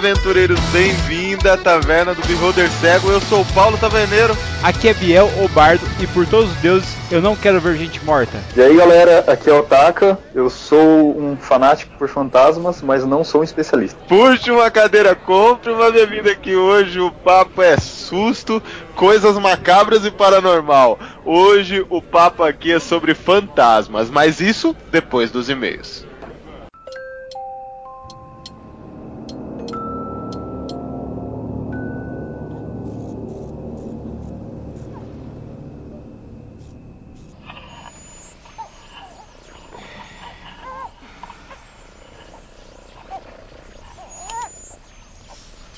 [0.00, 3.10] Aventureiros, bem-vindo à Taverna do Beholder Cego.
[3.10, 4.34] Eu sou o Paulo Taverneiro.
[4.62, 8.02] Aqui é Biel, o Bardo, e por todos os deuses, eu não quero ver gente
[8.02, 8.42] morta.
[8.56, 10.18] E aí, galera, aqui é o Taka.
[10.34, 14.00] Eu sou um fanático por fantasmas, mas não sou um especialista.
[14.08, 18.62] Puxe uma cadeira, compre uma bebida que hoje o papo é susto,
[18.94, 20.98] coisas macabras e paranormal.
[21.26, 26.08] Hoje o papo aqui é sobre fantasmas, mas isso depois dos e-mails.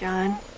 [0.02, 0.51] John.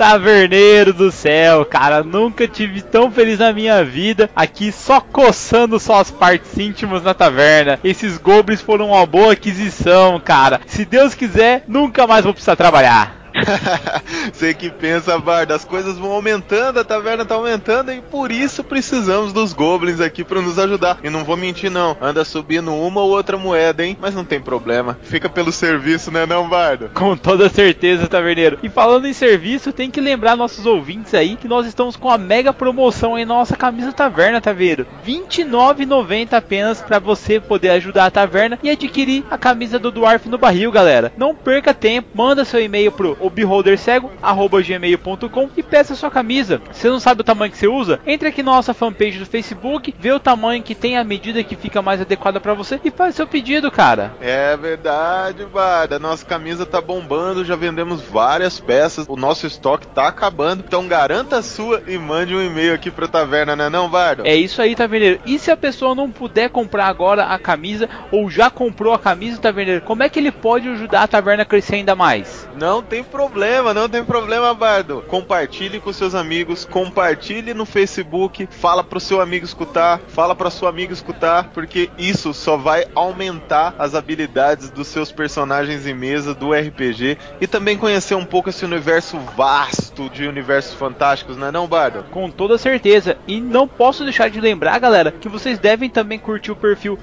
[0.00, 6.00] Taverneiro do céu, cara, nunca tive tão feliz na minha vida aqui só coçando só
[6.00, 7.78] as partes íntimas na taverna.
[7.84, 10.62] Esses goblins foram uma boa aquisição, cara.
[10.66, 13.19] Se Deus quiser, nunca mais vou precisar trabalhar.
[14.32, 18.62] Você que pensa, Bardo, as coisas vão aumentando, a taverna tá aumentando e por isso
[18.64, 20.98] precisamos dos goblins aqui para nos ajudar.
[21.02, 23.96] E não vou mentir não, anda subindo uma ou outra moeda, hein?
[24.00, 26.90] Mas não tem problema, fica pelo serviço, né não, Bardo?
[26.94, 28.58] Com toda certeza, taverneiro.
[28.62, 32.18] E falando em serviço, tem que lembrar nossos ouvintes aí que nós estamos com a
[32.18, 34.86] mega promoção em nossa camisa taverna, taverneiro.
[35.04, 40.28] R$ 29,90 apenas para você poder ajudar a taverna e adquirir a camisa do Dwarf
[40.28, 41.12] no barril, galera.
[41.16, 46.60] Não perca tempo, manda seu e-mail pro beholdercego@gmail.com e peça sua camisa.
[46.72, 49.94] Se não sabe o tamanho que você usa, entre aqui na nossa fanpage do Facebook,
[49.98, 53.14] vê o tamanho que tem a medida que fica mais adequada para você e faz
[53.14, 54.12] seu pedido, cara.
[54.20, 55.98] É verdade, Barda.
[55.98, 59.06] Nossa camisa tá bombando, já vendemos várias peças.
[59.08, 60.64] O nosso estoque tá acabando.
[60.66, 64.26] Então garanta a sua e mande um e-mail aqui pra taverna, né não, Bardo?
[64.26, 65.20] É isso aí, taverneiro.
[65.24, 69.40] E se a pessoa não puder comprar agora a camisa ou já comprou a camisa,
[69.40, 72.48] taverneiro, como é que ele pode ajudar a taverna a crescer ainda mais?
[72.58, 75.04] Não tem problema, não tem problema, Bardo.
[75.08, 80.68] Compartilhe com seus amigos, compartilhe no Facebook, fala pro seu amigo escutar, fala pra sua
[80.68, 86.52] amiga escutar, porque isso só vai aumentar as habilidades dos seus personagens em mesa do
[86.52, 91.66] RPG e também conhecer um pouco esse universo vasto de universos fantásticos, não é não,
[91.66, 92.04] Bardo?
[92.10, 93.18] Com toda certeza.
[93.26, 96.98] E não posso deixar de lembrar, galera, que vocês devem também curtir o perfil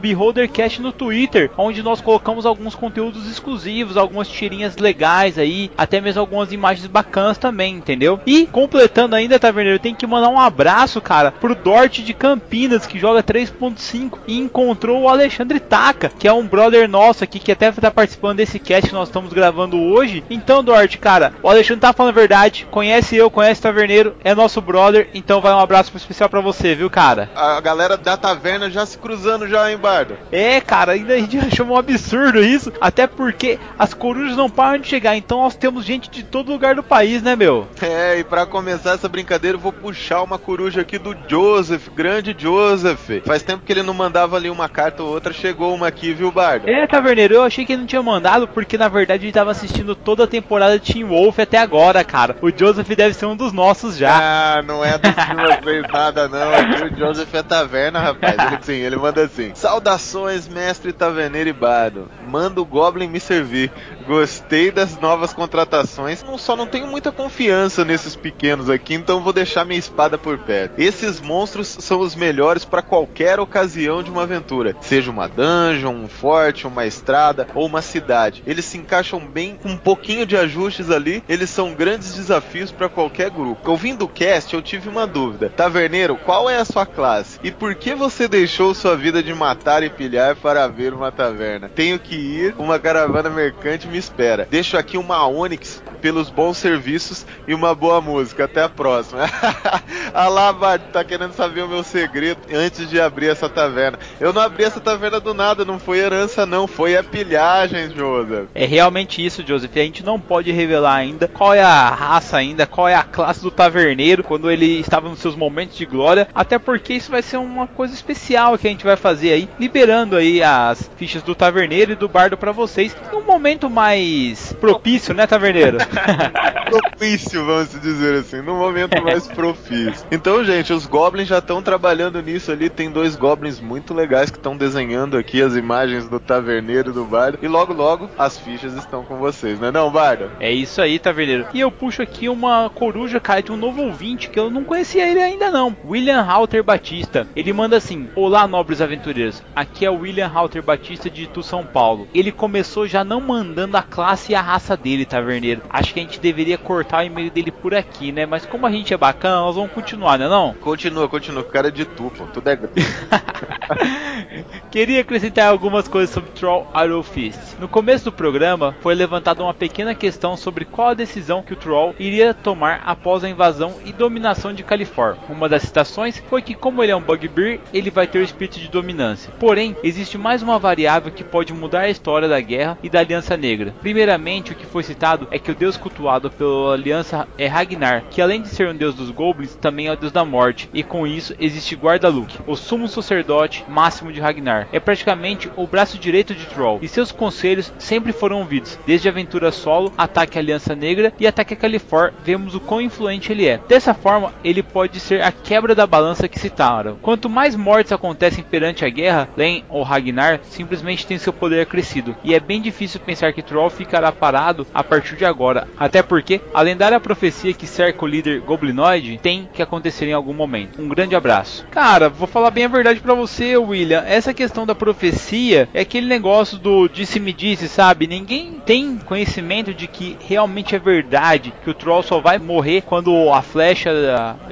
[0.00, 6.20] BeholderCast no Twitter, onde nós colocamos alguns conteúdos exclusivos, algumas tirinhas legais aí, até mesmo
[6.20, 8.20] algumas imagens bacanas também, entendeu?
[8.26, 12.98] E completando ainda, Taverneiro, tem que mandar um abraço, cara, pro Dort de Campinas, que
[12.98, 17.70] joga 3.5 e encontrou o Alexandre Taka, que é um brother nosso aqui, que até
[17.72, 20.22] tá participando desse cast que nós estamos gravando hoje.
[20.30, 24.34] Então, Dort, cara, o Alexandre tá falando a verdade, conhece eu, conhece o Taverneiro, é
[24.34, 27.30] nosso brother, então vai um abraço especial para você, viu, cara?
[27.34, 30.16] A galera da taverna já se cruzando já, hein, Bardo?
[30.30, 34.78] É, cara, ainda a gente achou um absurdo isso, até porque as corujas não param
[34.78, 37.66] de chegar, então nós temos gente de todo lugar do país, né, meu?
[37.80, 42.36] É, e para começar essa brincadeira, eu vou puxar uma coruja aqui do Joseph, grande
[42.38, 43.22] Joseph.
[43.24, 46.30] Faz tempo que ele não mandava ali uma carta ou outra, chegou uma aqui, viu,
[46.30, 46.68] Bardo?
[46.68, 49.94] É, Taverneiro, eu achei que ele não tinha mandado, porque na verdade ele tava assistindo
[49.94, 52.36] toda a temporada de Team Wolf até agora, cara.
[52.42, 54.10] O Joseph deve ser um dos nossos já.
[54.12, 56.52] Ah, não é dos que fez nada, não.
[56.52, 58.34] Aqui o Joseph é taverna, rapaz.
[58.38, 59.52] Ele, sim, ele manda assim.
[59.54, 62.10] Saudações, mestre taverneiro e bardo.
[62.28, 63.70] Manda o Goblin me servir.
[64.06, 66.22] Gostei das novas contratações.
[66.22, 70.38] Não, só não tenho muita confiança nesses pequenos aqui, então vou deixar minha espada por
[70.38, 70.78] perto.
[70.78, 76.08] Esses monstros são os melhores para qualquer ocasião de uma aventura, seja uma dungeon, um
[76.08, 78.42] forte, uma estrada ou uma cidade.
[78.46, 81.22] Eles se encaixam bem com um pouquinho de ajustes ali.
[81.28, 83.70] Eles são grandes desafios para qualquer grupo.
[83.70, 85.50] Ouvindo o cast, eu tive uma dúvida.
[85.50, 87.38] Taverneiro, qual é a sua classe?
[87.42, 91.68] E por que você deixou sua vida de matar e pilhar para ver uma taverna?
[91.68, 94.46] Tenho que ir, uma caravana mercante me espera.
[94.50, 98.44] Deixo aqui uma Onix pelos bons serviços e uma boa música.
[98.44, 99.22] Até a próxima.
[100.14, 103.98] a lá, Bart, tá querendo saber o meu segredo antes de abrir essa taverna.
[104.18, 106.66] Eu não abri essa taverna do nada, não foi herança, não.
[106.66, 108.48] Foi a pilhagem, Joseph.
[108.54, 109.70] É realmente isso, Joseph.
[109.74, 113.42] A gente não pode revelar ainda qual é a raça ainda, qual é a classe
[113.42, 116.28] do taverneiro quando ele estava nos seus momentos de glória.
[116.34, 120.16] Até porque isso vai ser uma coisa especial que a gente vai fazer aí, liberando
[120.16, 122.96] aí as fichas do taverneiro e do bardo para vocês.
[123.12, 125.78] Num momento mais propício, né, taverneiro?
[126.70, 130.06] propício, vamos dizer assim, no momento mais propício.
[130.10, 132.70] Então, gente, os goblins já estão trabalhando nisso ali.
[132.70, 137.38] Tem dois goblins muito legais que estão desenhando aqui as imagens do taverneiro do bardo.
[137.42, 140.30] E logo, logo, as fichas estão com vocês, não é não, bardo?
[140.38, 141.46] É isso aí, taverneiro.
[141.52, 145.06] E eu puxo aqui uma coruja, cara, de um novo ouvinte que eu não conhecia
[145.08, 145.76] ele ainda não.
[145.84, 147.26] William Halter Batista.
[147.34, 149.42] Ele manda assim: Olá, nobres aventureiros.
[149.54, 152.06] Aqui é o William Halter Batista de Itu, São Paulo.
[152.14, 155.62] Ele começou já não mandando a classe e a raça dele, taverneiro.
[155.68, 158.26] Acho que a gente deveria cortar o e-mail dele por aqui, né?
[158.26, 160.54] Mas como a gente é bacana, nós vamos continuar, né não?
[160.54, 161.42] Continua, continua.
[161.42, 162.24] O cara é de tu, pô.
[162.26, 162.58] Tudo é.
[164.70, 167.58] Queria acrescentar algumas coisas sobre Troll Iron Fist.
[167.58, 171.56] No começo do programa, foi levantada uma pequena questão sobre qual a decisão que o
[171.56, 175.22] Troll iria tomar após a invasão e dominação de Califórnia.
[175.28, 178.60] Uma das citações foi que, como ele é um Bugbear, ele vai ter o espírito
[178.60, 179.32] de dominância.
[179.38, 183.36] Porém, existe mais uma variável que pode mudar a história da guerra e da Aliança
[183.36, 183.74] Negra.
[183.80, 188.20] Primeiramente, o que foi citado é que o deus cultuado pela Aliança é Ragnar, que
[188.20, 191.06] além de ser um deus dos Goblins, também é o deus da morte, e com
[191.06, 194.66] isso existe Guarda-Luke, o sumo sacerdote máximo de Ragnar.
[194.72, 199.12] É praticamente o braço direito de Troll, e seus conselhos sempre foram ouvidos, desde a
[199.12, 203.46] aventura solo, ataque à Aliança Negra e ataque a Califor, vemos o quão influente ele
[203.46, 203.60] é.
[203.68, 206.96] Dessa forma, ele pode ser a quebra da balança que citaram.
[207.00, 212.16] Quanto mais mortes acontecem perante a guerra, Len ou Ragnar simplesmente tem seu poder acrescido,
[212.24, 216.40] e é bem difícil pensar que Troll ficará parado a partir de agora, até porque
[216.54, 220.80] a lendária profecia que cerca o líder goblinoide tem que acontecer em algum momento.
[220.80, 221.66] Um grande abraço.
[221.70, 224.04] Cara, vou falar bem a verdade para você, William.
[224.06, 228.06] Essa questão da profecia é aquele negócio do disse-me disse, sabe?
[228.06, 233.32] Ninguém tem conhecimento de que realmente é verdade que o Troll só vai morrer quando
[233.32, 233.90] a flecha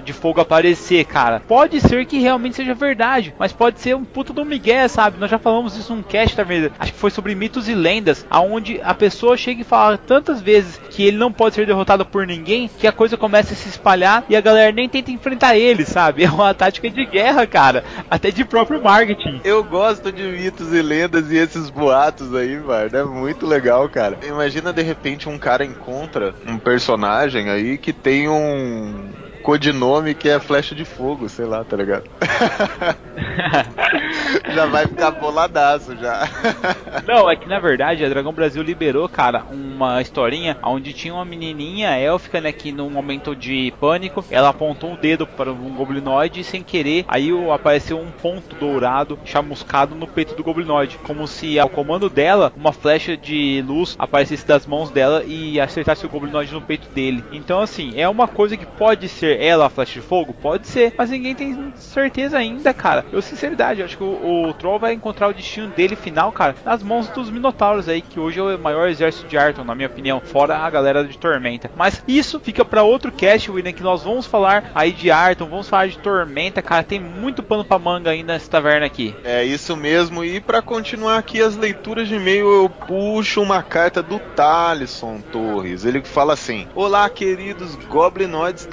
[0.04, 1.40] de fogo aparecer, cara.
[1.40, 5.18] Pode ser que realmente seja verdade, mas pode ser um puto do Miguel, sabe?
[5.18, 8.80] Nós já falamos isso num cast também, acho que foi sobre mitos e lendas, aonde
[8.82, 12.66] a pessoa chega e fala tantas vezes que ele não pode ser derrotado por ninguém,
[12.66, 16.24] que a coisa começa a se espalhar e a galera nem tenta enfrentar ele, sabe?
[16.28, 19.40] É uma tática de guerra, cara, até de próprio marketing.
[19.44, 24.18] Eu gosto de mitos e lendas e esses boatos aí, mano, é muito legal, cara.
[24.26, 29.10] Imagina de repente um cara encontra um personagem aí que tem um
[29.42, 32.04] codinome que é flecha de fogo, sei lá, tá ligado?
[34.54, 36.28] já vai ficar boladaço já.
[37.06, 41.24] Não, é que na verdade a Dragão Brasil liberou, cara, uma historinha onde tinha uma
[41.24, 46.40] menininha élfica, né, que num momento de pânico, ela apontou o dedo para um goblinoide
[46.40, 51.58] e sem querer, aí apareceu um ponto dourado chamuscado no peito do goblinoide, como se
[51.58, 56.52] ao comando dela, uma flecha de luz aparecesse das mãos dela e acertasse o goblinoide
[56.52, 57.22] no peito dele.
[57.32, 60.34] Então assim, é uma coisa que pode ser ela a flecha de fogo?
[60.34, 63.04] Pode ser, mas ninguém tem certeza ainda, cara.
[63.12, 66.82] Eu sinceridade, acho que o, o Troll vai encontrar o destino dele final, cara, nas
[66.82, 70.20] mãos dos Minotauros aí, que hoje é o maior exército de Arton, na minha opinião,
[70.20, 71.70] fora a galera de Tormenta.
[71.76, 75.68] Mas isso fica para outro cast, William, que nós vamos falar aí de Arton, vamos
[75.68, 79.14] falar de Tormenta, cara, tem muito pano pra manga ainda nessa taverna aqui.
[79.24, 84.02] É isso mesmo, e para continuar aqui as leituras de e-mail, eu puxo uma carta
[84.02, 85.84] do Talisson Torres.
[85.84, 88.66] Ele fala assim: Olá, queridos goblinoides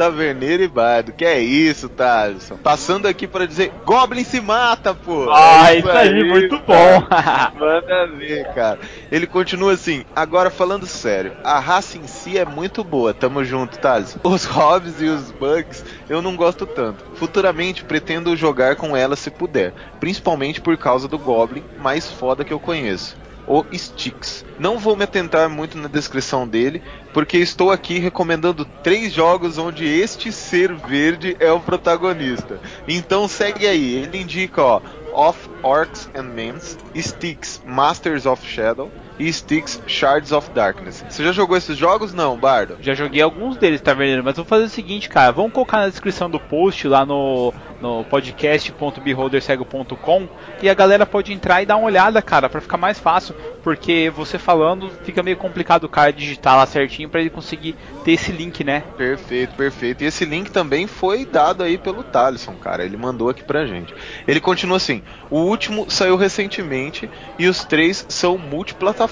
[0.46, 1.12] taverneiro e.
[1.12, 2.58] Que é isso, Talisson?
[2.58, 5.30] Passando aqui para dizer: Goblin se mata, pô!
[5.32, 7.04] Ah, é isso aí, aí muito bom!
[7.58, 8.80] Manda ver, cara.
[9.12, 13.80] Ele continua assim: Agora falando sério, a raça em si é muito boa, tamo junto,
[13.80, 14.20] Talisson.
[14.24, 17.04] Os hobbies e os bugs eu não gosto tanto.
[17.16, 22.54] Futuramente pretendo jogar com ela se puder, principalmente por causa do Goblin mais foda que
[22.54, 24.46] eu conheço o Styx.
[24.60, 26.82] Não vou me atentar muito na descrição dele,
[27.14, 32.60] porque estou aqui recomendando três jogos onde este ser verde é o protagonista.
[32.88, 34.82] Então segue aí, ele indica ó,
[35.14, 41.04] Of Orcs and Mens, Styx Masters of Shadow e Styx Shards of Darkness.
[41.10, 42.14] Você já jogou esses jogos?
[42.14, 42.78] Não, Bardo?
[42.82, 44.24] Já joguei alguns deles, tá vendo?
[44.24, 48.04] Mas vou fazer o seguinte, cara, vamos colocar na descrição do post lá no, no
[48.06, 50.28] podcast.beholdercego.com
[50.62, 54.12] e a galera pode entrar e dar uma olhada, cara, para ficar mais fácil, porque
[54.16, 58.32] você falando fica meio complicado o cara digitar lá certinho para ele conseguir ter esse
[58.32, 58.84] link, né?
[58.98, 60.04] Perfeito, perfeito.
[60.04, 62.84] E esse link também foi dado aí pelo Talisson, cara.
[62.84, 63.94] Ele mandou aqui pra gente.
[64.28, 69.05] Ele continua assim: o último saiu recentemente e os três são multiplataformas.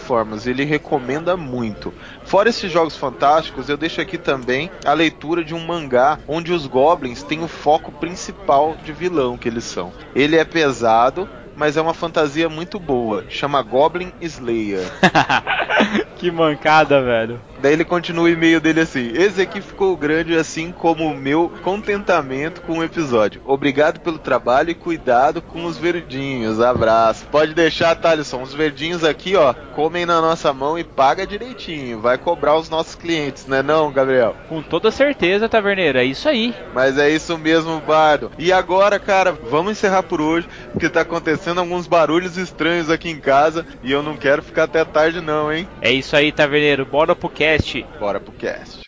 [0.47, 1.93] Ele recomenda muito.
[2.23, 6.67] Fora esses jogos fantásticos, eu deixo aqui também a leitura de um mangá onde os
[6.67, 9.91] goblins têm o foco principal de vilão que eles são.
[10.15, 13.25] Ele é pesado, mas é uma fantasia muito boa.
[13.29, 14.91] Chama Goblin Slayer.
[16.17, 17.39] que mancada, velho.
[17.63, 21.49] Daí ele continua o e-mail dele assim: Esse aqui ficou grande assim como o meu
[21.63, 23.41] contentamento com o episódio.
[23.45, 26.59] Obrigado pelo trabalho e cuidado com os verdinhos.
[26.59, 27.25] Abraço.
[27.27, 28.41] Pode deixar, Thalisson.
[28.41, 32.01] Os verdinhos aqui, ó, comem na nossa mão e paga direitinho.
[32.01, 34.35] Vai cobrar os nossos clientes, né não, Gabriel?
[34.49, 35.97] Com toda certeza, Taverneiro.
[35.97, 36.53] É isso aí.
[36.73, 38.29] Mas é isso mesmo, Bardo.
[38.37, 43.21] E agora, cara, vamos encerrar por hoje, porque tá acontecendo alguns barulhos estranhos aqui em
[43.21, 45.65] casa e eu não quero ficar até tarde não, hein?
[45.81, 46.85] É isso aí, Taverneiro.
[46.85, 47.52] Bora pro cast.
[47.99, 48.81] Bora pro cast.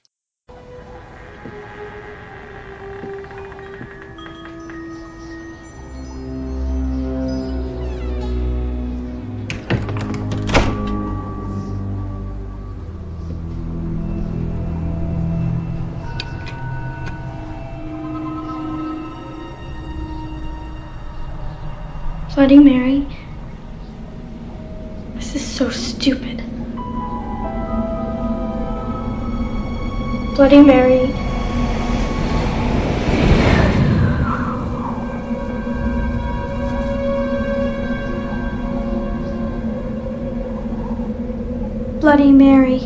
[22.33, 23.07] Bloody Mary.
[25.13, 26.44] This is so stupid.
[30.35, 31.13] Bloody Mary.
[42.01, 42.81] Bloody Mary.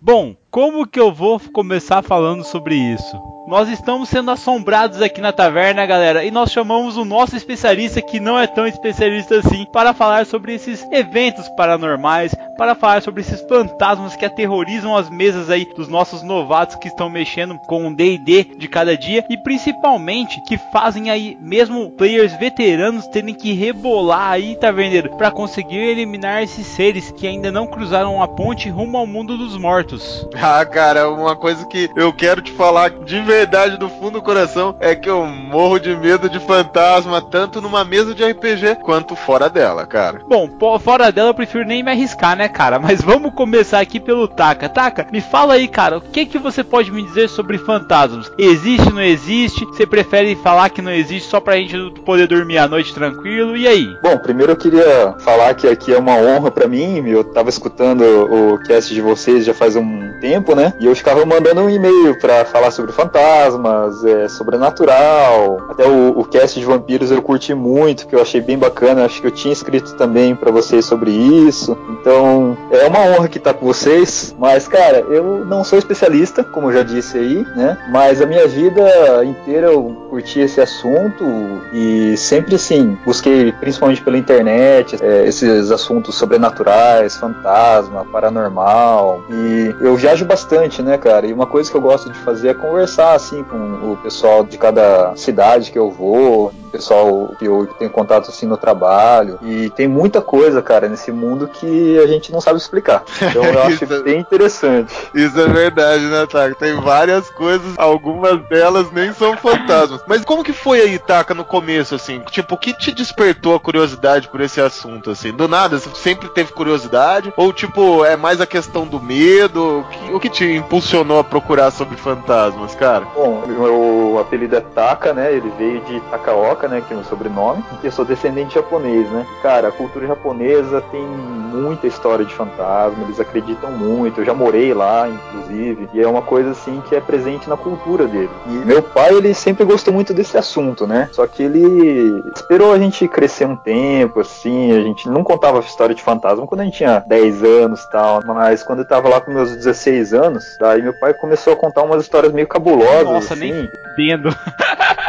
[0.00, 3.20] Bom, como que eu vou começar falando sobre isso?
[3.46, 8.18] Nós estamos sendo assombrados aqui na taverna, galera, e nós chamamos o nosso especialista, que
[8.18, 13.40] não é tão especialista assim, para falar sobre esses eventos paranormais, para falar sobre esses
[13.42, 18.56] fantasmas que aterrorizam as mesas aí dos nossos novatos que estão mexendo com o D&D
[18.58, 24.56] de cada dia e principalmente que fazem aí mesmo players veteranos terem que rebolar aí,
[24.56, 29.38] taverneiro, para conseguir eliminar esses seres que ainda não cruzaram a ponte rumo ao mundo
[29.38, 30.26] dos mortos.
[30.48, 34.76] Ah, cara, uma coisa que eu quero te falar de verdade do fundo do coração
[34.78, 39.50] é que eu morro de medo de fantasma tanto numa mesa de RPG quanto fora
[39.50, 40.20] dela, cara.
[40.28, 40.48] Bom,
[40.78, 42.78] fora dela eu prefiro nem me arriscar, né, cara?
[42.78, 44.68] Mas vamos começar aqui pelo Taka.
[44.68, 48.30] Taka, me fala aí, cara, o que que você pode me dizer sobre fantasmas?
[48.38, 49.64] Existe, não existe?
[49.64, 53.56] Você prefere falar que não existe só pra gente poder dormir à noite tranquilo?
[53.56, 53.88] E aí?
[54.00, 57.04] Bom, primeiro eu queria falar que aqui é uma honra pra mim.
[57.08, 60.74] Eu tava escutando o cast de vocês já faz um tempo, né?
[60.78, 65.58] E eu ficava mandando um e-mail pra falar sobre fantasmas, é, sobrenatural.
[65.70, 69.04] Até o, o cast de vampiros eu curti muito, que eu achei bem bacana.
[69.04, 71.76] Acho que eu tinha escrito também pra vocês sobre isso.
[71.90, 74.34] Então, é uma honra que tá com vocês.
[74.38, 77.78] Mas, cara, eu não sou especialista, como eu já disse aí, né?
[77.90, 81.24] Mas a minha vida inteira eu curti esse assunto
[81.72, 89.22] e sempre assim, busquei principalmente pela internet é, esses assuntos sobrenaturais, fantasma, paranormal.
[89.30, 91.26] E eu viajo bastante, né, cara?
[91.26, 94.58] E uma coisa que eu gosto de fazer é conversar assim com o pessoal de
[94.58, 99.38] cada cidade que eu vou, pessoal que eu tenho contato assim no trabalho.
[99.42, 103.02] E tem muita coisa, cara, nesse mundo que a gente não sabe explicar.
[103.20, 104.92] Então eu acho Isso- bem interessante.
[105.14, 106.54] Isso é verdade, né, Taka?
[106.54, 110.00] Tem várias coisas, algumas delas nem são fantasmas.
[110.06, 112.20] Mas como que foi aí, Taka, no começo, assim?
[112.30, 115.32] Tipo, o que te despertou a curiosidade por esse assunto, assim?
[115.32, 117.32] Do nada, você sempre teve curiosidade?
[117.36, 119.80] Ou, tipo, é mais a questão do medo?
[119.80, 123.06] O que, o que te impulsionou a procurar sobre fantasmas, cara?
[123.14, 125.32] Bom, meu apelido é Taka, né?
[125.32, 126.82] Ele veio de Takaoka, né?
[126.86, 127.62] Que é o meu sobrenome.
[127.82, 129.26] Eu sou descendente japonês, né?
[129.42, 134.20] Cara, a cultura japonesa tem muita história de fantasma, eles acreditam muito.
[134.20, 138.06] Eu já morei lá, inclusive, e é uma coisa assim que é presente na cultura
[138.06, 138.30] dele.
[138.46, 141.08] E meu pai, ele sempre gostou muito desse assunto, né?
[141.12, 145.94] Só que ele esperou a gente crescer um tempo, assim, a gente não contava história
[145.94, 149.20] de fantasma quando a gente tinha 10 anos e tal, mas quando eu tava lá
[149.20, 153.34] com meus 16 anos, daí meu pai começou a contar umas histórias meio cabulosas, Nossa,
[153.34, 153.52] assim.
[153.52, 154.28] nem fudendo.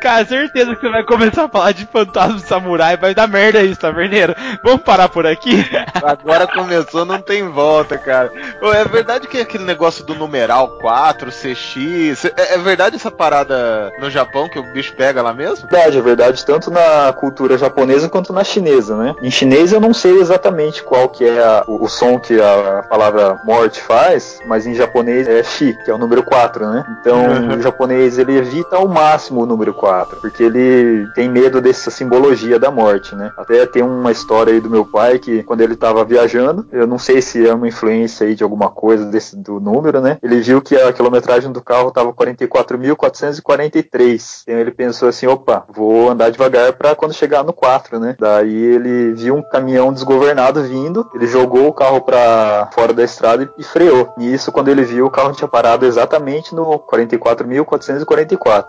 [0.00, 3.80] Cara, certeza que você vai começar a falar de fantasma samurai, vai dar merda isso,
[3.80, 4.34] taverneiro.
[4.62, 5.64] Vamos parar por aqui?
[6.02, 8.30] Agora começou, não tem volta, cara.
[8.74, 12.24] É verdade que aquele negócio do numeral 4, CX.
[12.36, 15.66] É, é verdade essa parada no Japão que o bicho pega lá mesmo?
[15.68, 19.14] Verdade, é verdade, tanto na cultura japonesa quanto na chinesa, né?
[19.22, 22.84] Em chinês eu não sei exatamente qual que é a- o, o som que a
[22.88, 26.84] palavra morte faz, mas em japonês é shi, que é o número 4, né?
[27.00, 27.56] Então Uhum.
[27.56, 29.85] o japonês ele evita ao máximo o número 4,
[30.20, 33.30] porque ele tem medo dessa simbologia da morte, né?
[33.36, 36.98] Até tem uma história aí do meu pai que quando ele tava viajando, eu não
[36.98, 40.18] sei se é uma influência aí de alguma coisa desse do número, né?
[40.22, 44.42] Ele viu que a quilometragem do carro tava 44.443.
[44.42, 48.16] Então ele pensou assim, opa, vou andar devagar para quando chegar no 4, né?
[48.18, 53.44] Daí ele viu um caminhão desgovernado vindo, ele jogou o carro para fora da estrada
[53.44, 54.12] e, e freou.
[54.18, 58.66] E isso quando ele viu o carro tinha parado exatamente no 44.444.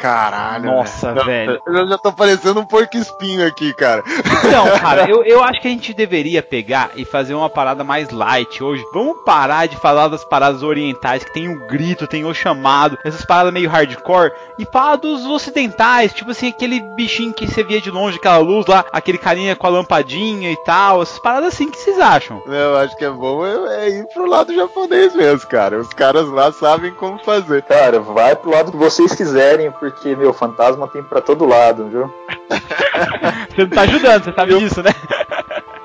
[0.00, 0.64] Caralho.
[0.64, 1.60] Nossa, Não, velho.
[1.66, 4.02] Eu já tô parecendo um porco espinho aqui, cara.
[4.46, 8.10] Então, cara, eu, eu acho que a gente deveria pegar e fazer uma parada mais
[8.10, 8.84] light hoje.
[8.92, 13.24] Vamos parar de falar das paradas orientais, que tem o grito, tem o chamado, essas
[13.24, 17.90] paradas meio hardcore, e falar dos ocidentais, tipo assim, aquele bichinho que você via de
[17.90, 21.78] longe, aquela luz lá, aquele carinha com a lampadinha e tal, essas paradas assim que
[21.78, 22.42] vocês acham.
[22.46, 25.78] Eu acho que é bom é é ir pro lado japonês mesmo, cara.
[25.78, 27.62] Os caras lá sabem como fazer.
[27.62, 32.12] Cara, vai pro lado que vocês quiserem, porque, meu, fantasma tem pra todo lado, viu?
[33.50, 34.90] Você não tá ajudando, você sabe disso, né?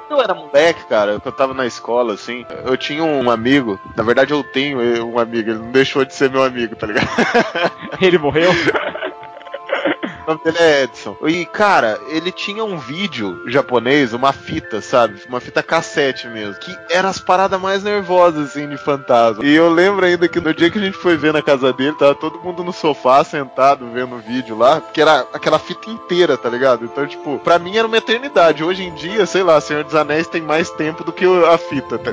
[0.10, 4.04] eu era moleque, cara, que eu tava na escola, assim, eu tinha um amigo, na
[4.04, 7.08] verdade eu tenho um amigo, ele não deixou de ser meu amigo, tá ligado?
[8.00, 8.52] Ele morreu.
[10.26, 11.18] O nome dele é Edson.
[11.26, 15.22] E, cara, ele tinha um vídeo japonês, uma fita, sabe?
[15.28, 16.56] Uma fita cassete mesmo.
[16.56, 19.44] Que era as paradas mais nervosas, assim, de fantasma.
[19.44, 21.96] E eu lembro ainda que no dia que a gente foi ver na casa dele,
[21.98, 24.80] tava todo mundo no sofá, sentado, vendo o vídeo lá.
[24.80, 26.86] Porque era aquela fita inteira, tá ligado?
[26.86, 28.64] Então, tipo, pra mim era uma eternidade.
[28.64, 31.98] Hoje em dia, sei lá, Senhor dos Anéis tem mais tempo do que a fita,
[31.98, 32.12] tá?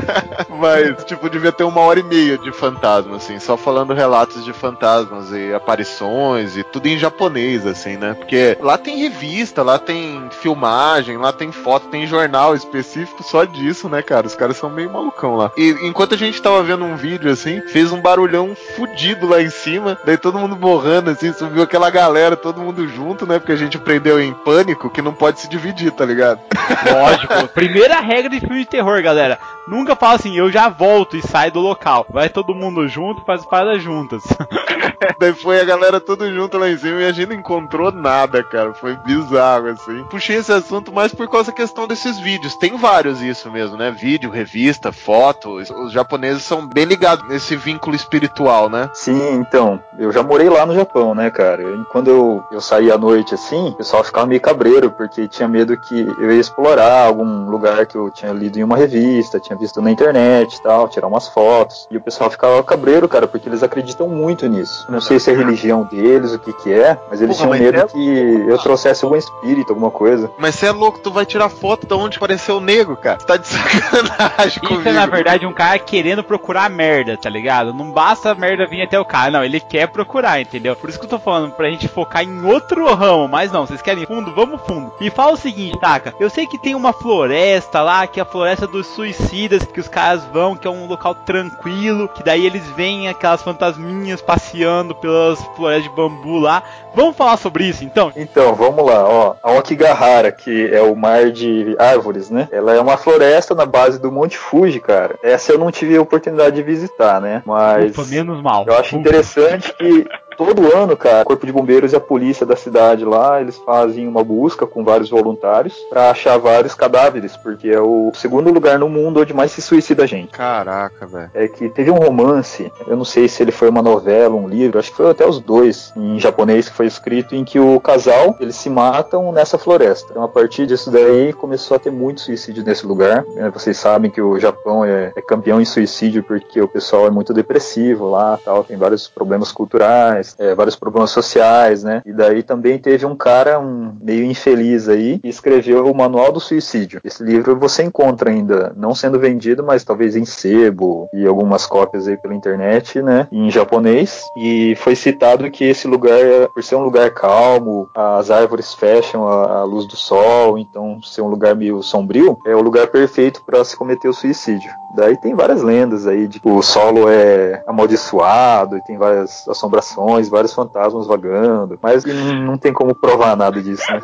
[0.48, 4.52] Mas, tipo, devia ter uma hora e meia de fantasma, assim, só falando relatos de
[4.52, 8.14] fantasmas e aparições e tudo em japonês assim, né?
[8.14, 13.88] Porque lá tem revista, lá tem filmagem, lá tem foto, tem jornal específico só disso,
[13.88, 14.26] né, cara?
[14.26, 15.50] Os caras são meio malucão lá.
[15.56, 19.50] E enquanto a gente tava vendo um vídeo assim, fez um barulhão fudido lá em
[19.50, 23.38] cima, daí todo mundo borrando assim, subiu aquela galera, todo mundo junto, né?
[23.38, 26.40] Porque a gente aprendeu em pânico que não pode se dividir, tá ligado?
[26.90, 27.48] Lógico.
[27.48, 29.38] Primeira regra de filme de terror, galera.
[29.66, 32.06] Nunca fala assim, eu já volto e sai do local.
[32.10, 34.22] Vai todo mundo junto, faz paradas juntas.
[35.18, 38.72] Daí foi a galera tudo junto lá em cima e a gente encontrou nada, cara.
[38.74, 40.04] Foi bizarro, assim.
[40.04, 42.56] Puxei esse assunto mais por causa da questão desses vídeos.
[42.56, 43.90] Tem vários isso mesmo, né?
[43.90, 45.54] Vídeo, revista, foto.
[45.54, 48.90] Os japoneses são bem ligados nesse vínculo espiritual, né?
[48.92, 49.80] Sim, então.
[49.98, 51.62] Eu já morei lá no Japão, né, cara?
[51.62, 55.48] E quando eu, eu saía à noite, assim, o pessoal ficava meio cabreiro, porque tinha
[55.48, 59.58] medo que eu ia explorar algum lugar que eu tinha lido em uma revista, tinha
[59.58, 61.86] visto na internet e tal, tirar umas fotos.
[61.90, 64.86] E o pessoal ficava cabreiro, cara, porque eles acreditam muito nisso.
[64.88, 67.72] Não sei se é a religião deles, o que que é, mas eles Porra, tinham
[67.72, 70.30] medo é- que eu trouxesse algum espírito, alguma coisa.
[70.38, 73.18] Mas você é louco, tu vai tirar foto de onde apareceu o nego, cara.
[73.20, 74.80] Você tá de sacanagem comigo.
[74.80, 77.72] Isso é, na verdade, um cara querendo procurar merda, tá ligado?
[77.74, 80.74] Não basta a merda vir até o cara, não, ele quer procurar, entendeu?
[80.76, 83.82] Por isso que eu tô falando, pra gente focar em outro ramo, mas não, vocês
[83.82, 84.32] querem fundo?
[84.34, 84.92] Vamos fundo.
[85.00, 88.26] E fala o seguinte, Taka, eu sei que tem uma floresta lá, que é a
[88.26, 92.66] floresta dos suicidas, que os caras vão, que é um local tranquilo, que daí eles
[92.70, 96.62] veem aquelas fantasminhas passeando pelas florestas de bambu lá.
[96.94, 98.10] Vamos falar sobre isso, então?
[98.16, 99.34] Então, vamos lá, ó.
[99.42, 102.48] A Okigahara, que é o mar de árvores, né?
[102.50, 105.16] Ela é uma floresta na base do Monte Fuji, cara.
[105.22, 107.42] Essa eu não tive a oportunidade de visitar, né?
[107.44, 108.64] Mas Ufa, menos mal.
[108.66, 108.96] eu acho Ufa.
[108.96, 110.06] interessante que
[110.40, 114.08] todo ano, cara, o Corpo de Bombeiros e a polícia da cidade lá, eles fazem
[114.08, 118.88] uma busca com vários voluntários pra achar vários cadáveres, porque é o segundo lugar no
[118.88, 120.30] mundo onde mais se suicida gente.
[120.30, 121.30] Caraca, velho.
[121.34, 124.78] É que teve um romance, eu não sei se ele foi uma novela, um livro,
[124.78, 128.34] acho que foi até os dois, em japonês, que foi escrito, em que o casal,
[128.40, 130.08] eles se matam nessa floresta.
[130.10, 133.26] Então, a partir disso daí, começou a ter muito suicídio nesse lugar.
[133.34, 133.50] né?
[133.50, 137.34] Vocês sabem que o Japão é, é campeão em suicídio porque o pessoal é muito
[137.34, 142.02] depressivo lá, tal, tem vários problemas culturais, é, vários problemas sociais, né?
[142.04, 146.40] E daí também teve um cara, um meio infeliz aí, que escreveu o Manual do
[146.40, 147.00] Suicídio.
[147.04, 152.08] Esse livro você encontra ainda, não sendo vendido, mas talvez em sebo e algumas cópias
[152.08, 153.28] aí pela internet, né?
[153.30, 154.24] Em japonês.
[154.36, 159.60] E foi citado que esse lugar, por ser um lugar calmo, as árvores fecham a,
[159.60, 163.64] a luz do sol, então ser um lugar meio sombrio, é o lugar perfeito para
[163.64, 164.70] se cometer o suicídio.
[164.94, 170.19] Daí tem várias lendas aí de que o solo é amaldiçoado e tem várias assombrações,
[170.28, 174.00] vários fantasmas vagando, mas não, não tem como provar nada disso, né?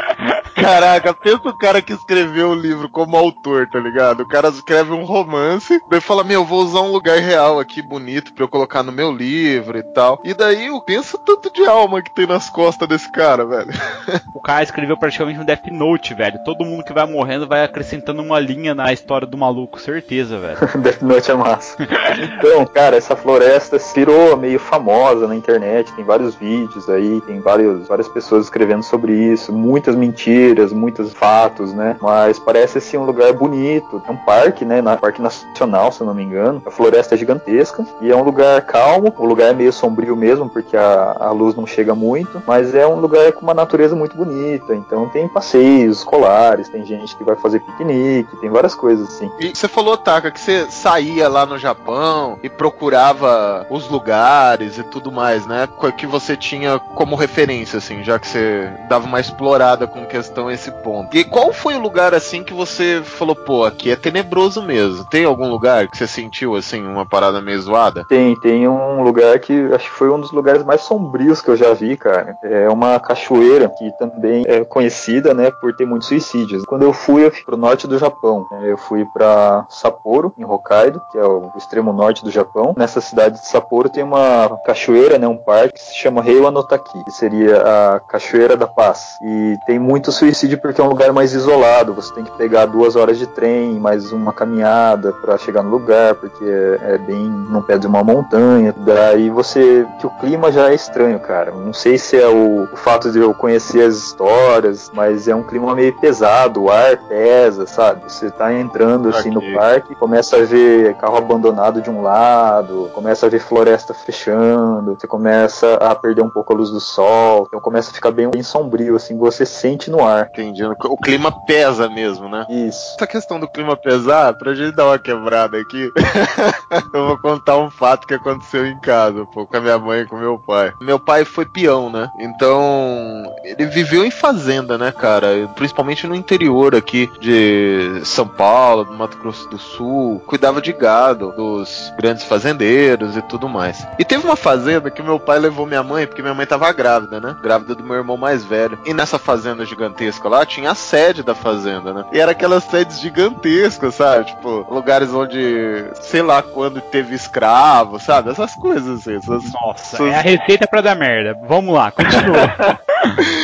[0.55, 4.22] Caraca, pensa o cara que escreveu o livro como autor, tá ligado?
[4.22, 8.33] O cara escreve um romance, daí fala, meu, vou usar um lugar real aqui, bonito,
[8.33, 10.18] pra eu colocar no meu livro e tal.
[10.24, 13.70] E daí eu penso tanto de alma que tem nas costas desse cara, velho.
[14.35, 16.38] O cara escreveu praticamente um Death Note, velho.
[16.44, 20.59] Todo mundo que vai morrendo vai acrescentando uma linha na história do maluco, certeza, velho.
[20.81, 21.76] Death Note é massa.
[21.81, 27.88] Então, cara, essa floresta virou meio famosa na internet, tem vários vídeos aí, tem vários,
[27.88, 31.96] várias pessoas escrevendo sobre isso, muitas mentiras, muitos fatos, né?
[32.00, 34.02] Mas parece assim um lugar bonito.
[34.06, 34.82] É um parque, né?
[34.82, 36.62] Na Parque Nacional, se eu não me engano.
[36.66, 39.12] A floresta é gigantesca e é um lugar calmo.
[39.16, 42.87] O lugar é meio sombrio mesmo, porque a, a luz não chega muito, mas é
[42.87, 44.74] um lugar com uma natureza muito bonita.
[44.74, 49.30] Então tem passeios escolares, tem gente que vai fazer piquenique, tem várias coisas assim.
[49.40, 54.82] E você falou, Taka, que você saía lá no Japão e procurava os lugares e
[54.82, 55.66] tudo mais, né?
[55.90, 60.49] Co- que você tinha como referência, assim, já que você dava uma explorada com questão
[60.49, 61.16] a esse ponto.
[61.16, 65.05] E qual foi o lugar, assim, que você falou, pô, aqui é tenebroso mesmo?
[65.05, 68.05] Tem algum lugar que você sentiu, assim, uma parada meio zoada?
[68.09, 71.57] Tem, tem um lugar que acho que foi um dos lugares mais sombrios que eu
[71.57, 72.37] já vi, cara.
[72.42, 76.64] É uma cachoeira que também é conhecida, né, por ter muitos suicídios.
[76.64, 78.46] Quando eu fui, eu fui pro norte do Japão.
[78.51, 82.75] né, Eu fui pra Sapporo, em Hokkaido, que é o extremo norte do Japão.
[82.77, 86.65] Nessa cidade de Sapporo tem uma cachoeira, né, um parque que se chama Heiwa no
[86.65, 89.19] Taki, que seria a Cachoeira da Paz.
[89.23, 91.93] E tem muito suicídio porque é um lugar mais isolado.
[91.93, 96.15] Você tem que pegar duas horas de trem, mais uma caminhada para chegar no lugar,
[96.15, 98.75] porque é, é bem no pé de uma montanha.
[98.79, 99.87] Daí você.
[100.01, 101.51] que o clima já é estranho, cara.
[101.51, 105.43] Não sei se é o, o fato de eu conhecer as histórias, mas é um
[105.43, 108.11] clima meio pesado, o ar pesa, sabe?
[108.11, 109.55] Você tá entrando assim no Ok.
[109.55, 115.07] parque, começa a ver carro abandonado de um lado, começa a ver floresta fechando, você
[115.07, 118.42] começa a perder um pouco a luz do sol, então começa a ficar bem, bem
[118.42, 120.29] sombrio, assim, você sente no ar.
[120.33, 120.64] Entendi.
[120.64, 122.46] O clima pesa mesmo, né?
[122.48, 122.94] Isso.
[122.96, 125.90] Essa questão do clima pesar, pra gente dar uma quebrada aqui,
[126.92, 130.07] eu vou contar um fato que aconteceu em casa, pô, com a minha mãe e
[130.07, 130.72] com meu pai.
[130.81, 132.11] Meu pai foi peão, né?
[132.18, 135.48] Então, ele viveu em fazenda, né, cara?
[135.55, 140.20] Principalmente no interior aqui de São Paulo, do Mato Grosso do Sul.
[140.26, 143.87] Cuidava de gado, dos grandes fazendeiros e tudo mais.
[143.98, 147.21] E teve uma fazenda que meu pai levou minha mãe, porque minha mãe tava grávida,
[147.21, 147.37] né?
[147.40, 148.79] Grávida do meu irmão mais velho.
[148.85, 152.05] E nessa fazenda gigantesca lá, tinha a sede da fazenda, né?
[152.12, 154.27] E era aquelas sedes gigantescas, sabe?
[154.27, 158.31] Tipo, lugares onde, sei lá quando teve escravo, sabe?
[158.31, 159.16] Essas coisas assim.
[159.16, 159.53] Essas...
[159.53, 161.38] Nossa, é a receita pra dar merda.
[161.47, 162.81] Vamos lá, continua.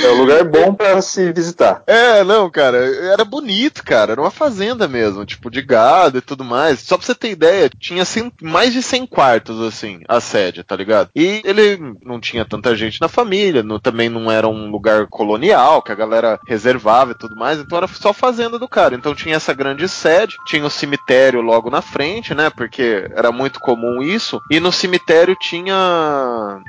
[0.05, 1.83] É um lugar bom pra se visitar.
[1.87, 2.79] É, não, cara,
[3.13, 4.13] era bonito, cara.
[4.13, 6.81] Era uma fazenda mesmo, tipo, de gado e tudo mais.
[6.81, 10.75] Só pra você ter ideia, tinha cem- mais de 100 quartos, assim, a sede, tá
[10.77, 11.11] ligado?
[11.15, 15.83] E ele não tinha tanta gente na família, não- também não era um lugar colonial,
[15.83, 18.95] que a galera reservava e tudo mais, então era só fazenda do cara.
[18.95, 22.51] Então tinha essa grande sede, tinha o cemitério logo na frente, né?
[22.51, 24.41] Porque era muito comum isso.
[24.51, 25.75] E no cemitério tinha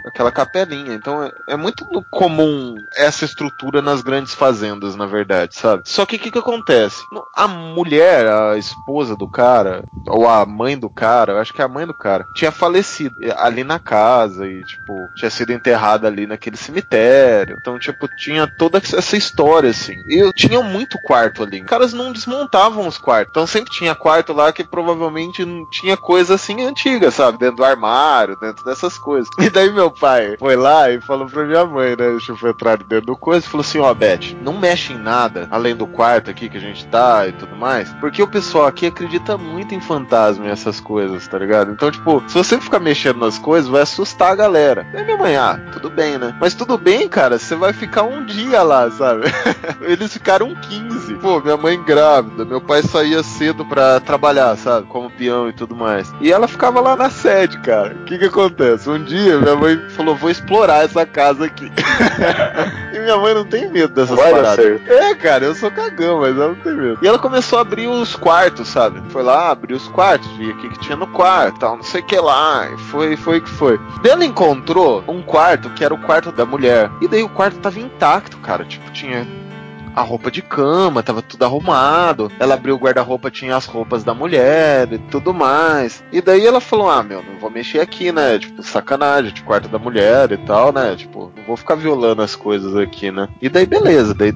[0.06, 0.94] aquela capelinha.
[0.94, 5.84] Então é, é muito comum essa estrutura nas grandes fazendas, na verdade, sabe?
[5.86, 7.04] Só que o que, que acontece?
[7.36, 11.66] A mulher, a esposa do cara, ou a mãe do cara, eu acho que é
[11.66, 16.28] a mãe do cara, tinha falecido ali na casa e, tipo, tinha sido enterrada ali
[16.28, 17.58] naquele cemitério.
[17.60, 20.02] Então, tipo, tinha toda essa história, assim.
[20.08, 21.62] E eu tinha muito quarto ali.
[21.62, 23.32] Os caras não desmontavam os quartos.
[23.32, 27.38] Então sempre tinha quarto lá que provavelmente não tinha coisa assim antiga, sabe?
[27.38, 29.30] Dentro do armário, dentro dessas coisas.
[29.44, 31.96] E daí meu pai foi lá e falou pra minha mãe, né?
[32.12, 35.48] Deixa eu entrar dentro do coisa e falou assim: Ó, Beth, não mexe em nada
[35.52, 37.92] além do quarto aqui que a gente tá e tudo mais.
[37.96, 41.72] Porque o pessoal aqui acredita muito em fantasma e essas coisas, tá ligado?
[41.72, 44.88] Então, tipo, se você ficar mexendo nas coisas, vai assustar a galera.
[44.94, 46.36] Aí minha mãe, ah, tudo bem, né?
[46.40, 49.24] Mas tudo bem, cara, você vai ficar um dia lá, sabe?
[49.82, 51.16] Eles ficaram 15.
[51.16, 54.88] Pô, minha mãe grávida, meu pai saía cedo pra trabalhar, sabe?
[54.88, 56.14] Como peão e tudo mais.
[56.22, 57.96] E ela ficava lá na sede, cara.
[57.96, 58.90] O que que acontece?
[58.90, 61.72] Um dia minha mãe falou: vou explorar essa casa aqui.
[62.94, 64.82] e minha mãe não tem medo dessas Vai paradas.
[64.88, 67.00] É, cara, eu sou cagão, mas ela não tem medo.
[67.02, 69.02] E ela começou a abrir os quartos, sabe?
[69.10, 72.02] Foi lá, abriu os quartos, via o que, que tinha no quarto, tal, não sei
[72.02, 72.70] o que lá.
[72.72, 73.80] E foi, foi que foi.
[74.02, 76.90] Daí ela encontrou um quarto que era o quarto da mulher.
[77.02, 78.64] E daí o quarto tava intacto, cara.
[78.66, 79.26] Tipo, tinha
[79.96, 82.32] a roupa de cama, tava tudo arrumado.
[82.40, 86.04] Ela abriu o guarda-roupa, tinha as roupas da mulher e tudo mais.
[86.12, 88.40] E daí ela falou: Ah, meu, não vou mexer aqui, né?
[88.40, 90.96] Tipo, sacanagem, de quarto da mulher e tal, né?
[90.96, 93.28] Tipo, não vou ficar violando as coisas aqui, né?
[93.42, 94.34] E daí, beleza, daí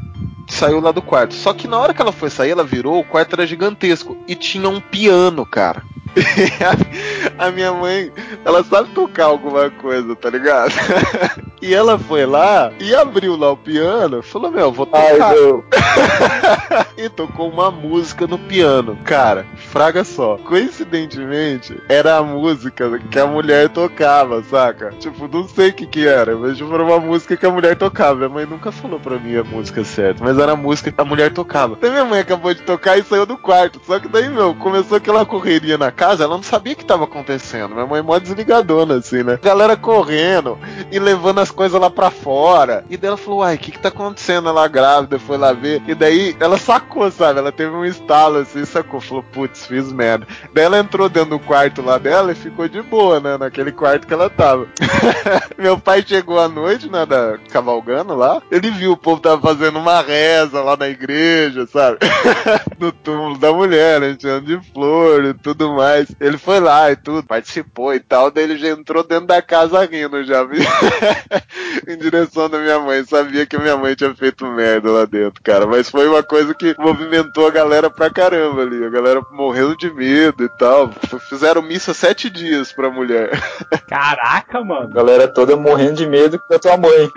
[0.47, 1.33] saiu lá do quarto.
[1.33, 4.17] Só que na hora que ela foi sair, ela virou, o quarto era gigantesco.
[4.27, 5.83] E tinha um piano, cara.
[7.37, 8.11] a, minha mãe,
[8.43, 10.73] ela sabe tocar alguma coisa, tá ligado?
[11.61, 15.33] e ela foi lá e abriu lá o piano, falou: Meu, vou tocar.
[15.33, 18.97] Ai, e tocou uma música no piano.
[19.03, 20.37] Cara, fraga só.
[20.37, 24.93] Coincidentemente, era a música que a mulher tocava, saca?
[24.99, 27.75] Tipo, não sei o que que era, mas tipo, era uma música que a mulher
[27.75, 28.15] tocava.
[28.15, 31.05] Minha mãe nunca falou pra mim a música certa, mas era a música que a
[31.05, 31.77] mulher tocava.
[31.79, 33.81] Daí minha mãe acabou de tocar e saiu do quarto.
[33.85, 37.05] Só que daí, meu, começou aquela correria na casa, ela não sabia o que tava
[37.05, 37.73] acontecendo.
[37.73, 39.39] Minha mãe mó desligadona, assim, né?
[39.41, 40.57] Galera correndo
[40.91, 42.83] e levando as coisas lá pra fora.
[42.89, 44.49] E daí ela falou, uai, o que que tá acontecendo?
[44.49, 45.81] Ela grávida, foi lá ver.
[45.87, 47.39] E daí ela sacou, sabe?
[47.39, 48.99] Ela teve um estalo assim, sacou.
[48.99, 50.27] Falou, putz, fiz merda.
[50.53, 53.37] Daí ela entrou dentro do quarto lá dela e ficou de boa, né?
[53.37, 54.67] Naquele quarto que ela tava.
[55.57, 57.05] Meu pai chegou à noite, né?
[57.05, 58.41] Da, cavalgando lá.
[58.51, 61.99] Ele viu o povo tava fazendo uma reza lá na igreja, sabe?
[62.77, 64.09] no túmulo da mulher, né?
[64.11, 66.07] Enchendo de flor e tudo mais.
[66.19, 68.31] Ele foi lá e tudo, participou e tal.
[68.31, 70.57] Daí ele já entrou dentro da casa rindo, já vi.
[71.87, 73.03] em direção da minha mãe.
[73.05, 75.65] Sabia que a minha mãe tinha feito merda lá dentro, cara.
[75.67, 78.83] Mas foi uma coisa que movimentou a galera pra caramba ali.
[78.85, 80.89] A galera morrendo de medo e tal.
[81.29, 83.29] Fizeram missa sete dias pra mulher.
[83.87, 84.89] Caraca, A mano.
[84.89, 87.11] galera toda morrendo de medo da tua mãe.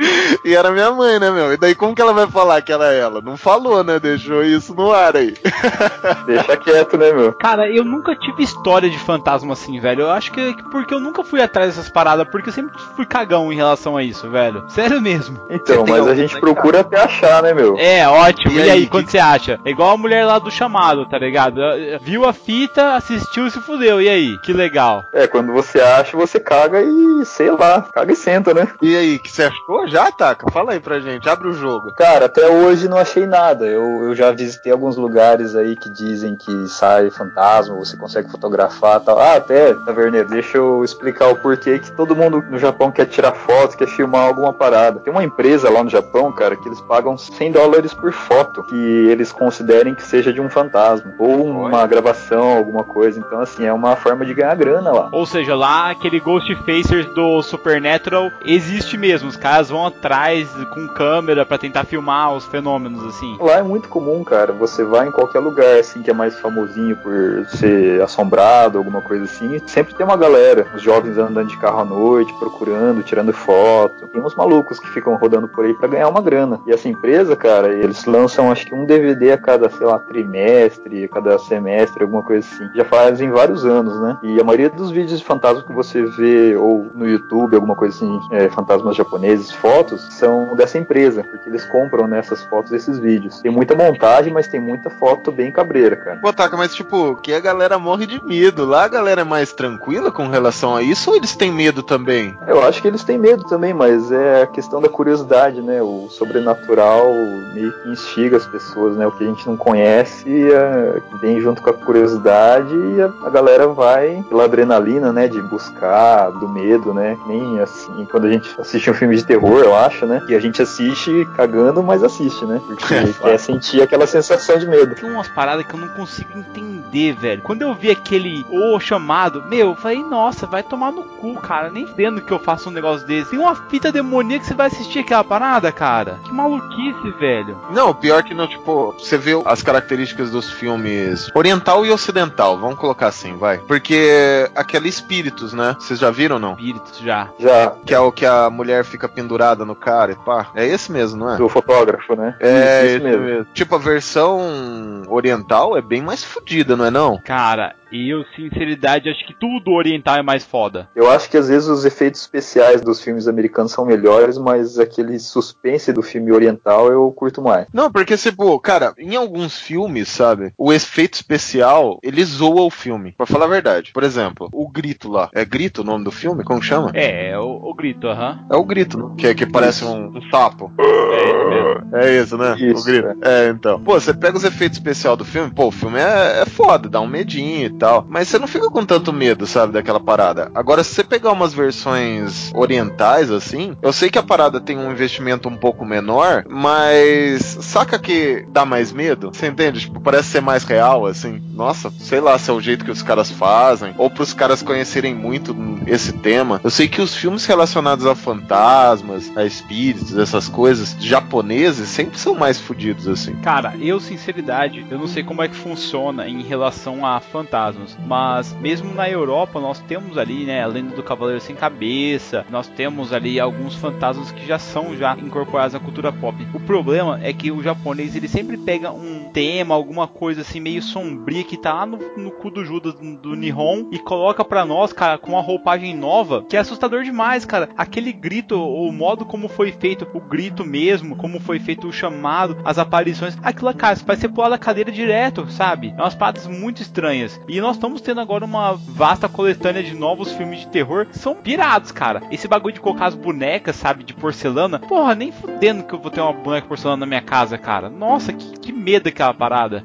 [0.45, 1.53] E era minha mãe, né, meu?
[1.53, 3.21] E daí como que ela vai falar que era ela?
[3.21, 3.99] Não falou, né?
[3.99, 5.35] Deixou isso no ar aí.
[6.27, 7.33] Deixa quieto, né, meu?
[7.35, 10.03] Cara, eu nunca tive história de fantasma assim, velho.
[10.03, 13.07] Eu acho que é porque eu nunca fui atrás dessas paradas, porque eu sempre fui
[13.07, 14.65] cagão em relação a isso, velho.
[14.69, 15.39] Sério mesmo.
[15.51, 17.77] Então, mas a gente procura até achar, né, meu?
[17.79, 18.53] É, ótimo.
[18.53, 19.59] E E, aí, aí, quando que- você acha?
[19.65, 21.61] É igual a mulher lá do chamado, tá ligado?
[22.03, 24.01] Viu a fita, assistiu e se fudeu.
[24.01, 24.39] E aí?
[24.39, 25.05] Que legal.
[25.13, 28.69] É, quando você acha, você caga e, sei lá, caga e senta, né?
[28.83, 29.87] E aí, que você achou?
[29.89, 30.51] Já, Taca?
[30.51, 31.29] Fala aí pra gente.
[31.29, 31.93] Abre o jogo.
[31.95, 33.67] Cara, até hoje não achei nada.
[33.67, 39.01] Eu, eu já visitei alguns lugares aí que dizem que sai fantasma, você consegue fotografar
[39.01, 39.19] e tal.
[39.19, 43.33] Ah, até, Taverneiro, deixa eu explicar o porquê que todo mundo no Japão quer tirar
[43.33, 44.99] foto, quer filmar alguma parada.
[45.01, 48.75] Tem uma empresa lá no Japão, cara, que eles pagam 100 dólares por foto que
[48.75, 51.13] eles considerem que seja de um fantasma.
[51.19, 53.21] Ou uma gravação, alguma coisa.
[53.21, 55.09] Então, assim, é uma forma de ganhar grana lá.
[55.13, 59.29] Ou seja, lá aquele Ghost Facers do Supernatural existe mesmo.
[59.29, 63.37] Os caras vão atrás com câmera pra tentar filmar os fenômenos, assim.
[63.39, 64.53] Lá é muito comum, cara.
[64.53, 69.25] Você vai em qualquer lugar assim que é mais famosinho por ser assombrado, alguma coisa
[69.25, 69.61] assim.
[69.67, 73.90] Sempre tem uma galera, os jovens andando de carro à noite, procurando, tirando foto.
[74.13, 76.61] Tem uns malucos que ficam rodando por aí pra ganhar uma grana.
[76.67, 81.05] E essa empresa, cara, eles lançam acho que um DVD a cada, sei lá, trimestre,
[81.05, 82.69] a cada semestre, alguma coisa assim.
[82.75, 84.19] Já fazem vários anos, né?
[84.23, 87.97] E a maioria dos vídeos de fantasma que você vê ou no YouTube, alguma coisa
[87.97, 93.41] assim, é, fantasmas japoneses, fotos, são dessa empresa, porque eles compram nessas fotos esses vídeos.
[93.41, 96.19] Tem muita montagem, mas tem muita foto bem cabreira, cara.
[96.21, 98.65] Pô, Taca, mas tipo, que a galera morre de medo.
[98.65, 102.37] Lá a galera é mais tranquila com relação a isso ou eles têm medo também?
[102.47, 105.81] Eu acho que eles têm medo também, mas é a questão da curiosidade, né?
[105.81, 107.07] O sobrenatural
[107.55, 109.07] meio que instiga as pessoas, né?
[109.07, 113.31] O que a gente não conhece é, vem junto com a curiosidade e a, a
[113.31, 115.29] galera vai pela adrenalina, né?
[115.29, 117.17] De buscar, do medo, né?
[117.23, 120.23] Que Nem assim, quando a gente assiste um filme de terror, eu acho, né?
[120.27, 122.61] Que a gente assiste cagando, mas assiste, né?
[122.67, 124.95] Porque É, quer sentir aquela sensação de medo.
[124.95, 127.41] Tem umas paradas que eu não consigo entender, velho.
[127.41, 131.71] Quando eu vi aquele O chamado, meu, eu falei, nossa, vai tomar no cu, cara.
[131.71, 133.31] Nem vendo que eu faço um negócio desse.
[133.31, 136.19] Tem uma fita demoníaca que você vai assistir aquela parada, cara.
[136.25, 137.57] Que maluquice, velho.
[137.71, 142.59] Não, o pior que não, tipo, você vê as características dos filmes oriental e ocidental,
[142.59, 143.59] vamos colocar assim, vai.
[143.59, 145.77] Porque aquele espíritos, né?
[145.79, 146.53] Vocês já viram ou não?
[146.53, 147.29] Espíritos já.
[147.39, 150.51] Já Que é o que a mulher fica pendurada no cara e pá.
[150.55, 151.37] É esse mesmo, não é?
[151.37, 152.37] do fotógrafo, né?
[152.41, 153.47] É, isso, esse mesmo.
[153.55, 157.19] Tipo, a versão oriental é bem mais fodida, não é não?
[157.25, 160.89] Cara, eu, sinceridade, acho que tudo oriental é mais foda.
[160.95, 165.19] Eu acho que às vezes os efeitos especiais dos filmes americanos são melhores, mas aquele
[165.19, 167.67] suspense do filme oriental eu curto mais.
[167.73, 173.13] Não, porque, tipo, cara, em alguns filmes, sabe, o efeito especial, ele zoa o filme,
[173.17, 173.93] pra falar a verdade.
[173.93, 175.29] Por exemplo, o grito lá.
[175.35, 176.45] É grito o nome do filme?
[176.45, 176.91] Como chama?
[176.95, 178.47] É, é o, o grito, aham.
[178.51, 179.15] É o grito, né?
[179.17, 180.73] Que, que parece um, um sapo.
[180.79, 181.97] É isso mesmo.
[181.97, 182.57] É isso, né?
[182.59, 183.09] Isso, o grito.
[183.23, 183.49] É.
[183.49, 183.83] então.
[183.83, 187.01] Pô, você pega os efeitos especiais do filme, pô, o filme é, é foda, dá
[187.01, 188.05] um medinho e tal.
[188.09, 190.51] Mas você não fica com tanto medo, sabe, daquela parada.
[190.55, 194.93] Agora, se você pegar umas versões orientais, assim, eu sei que a parada tem um
[194.93, 199.31] investimento um pouco menor, mas saca que dá mais medo?
[199.33, 199.81] Você entende?
[199.81, 201.43] Tipo, parece ser mais real, assim.
[201.55, 205.15] Nossa, sei lá se é o jeito que os caras fazem, ou pros caras conhecerem
[205.15, 206.61] muito esse tema.
[206.63, 212.35] Eu sei que os filmes relacionados a fantasmas, a espíritos, essas coisas, japoneses, sempre são
[212.35, 213.35] mais fodidos, assim.
[213.37, 218.55] Cara, eu, sinceridade, eu não sei como é que funciona em relação a fantasmas, mas
[218.61, 223.13] mesmo na Europa nós temos ali, né, a lenda do Cavaleiro Sem Cabeça, nós temos
[223.13, 226.37] ali alguns fantasmas que já são já incorporados na cultura pop.
[226.55, 230.83] O problema é que o japonês ele sempre pega um tema, alguma coisa assim meio
[230.83, 234.93] sombria que tá lá no, no cu do Judas do, Nihon e coloca pra nós,
[234.93, 237.69] cara, com uma roupagem nova, que é assustador demais, cara.
[237.77, 242.59] Aquele grito, o modo como foi feito, o grito mesmo, como foi feito o chamado,
[242.65, 245.95] as aparições, aquilo, cara, vai ser pular da cadeira direto, sabe?
[245.97, 247.41] É umas paradas muito estranhas.
[247.49, 251.35] E nós estamos tendo agora uma vasta coletânea de novos filmes de terror que são
[251.35, 252.23] pirados, cara.
[252.31, 254.79] Esse bagulho de colocar bonecas, sabe, de porcelana.
[254.79, 257.89] Porra, nem fudendo que eu vou ter uma boneca de porcelana na minha casa, cara.
[257.89, 259.85] Nossa, que, que medo aquela parada.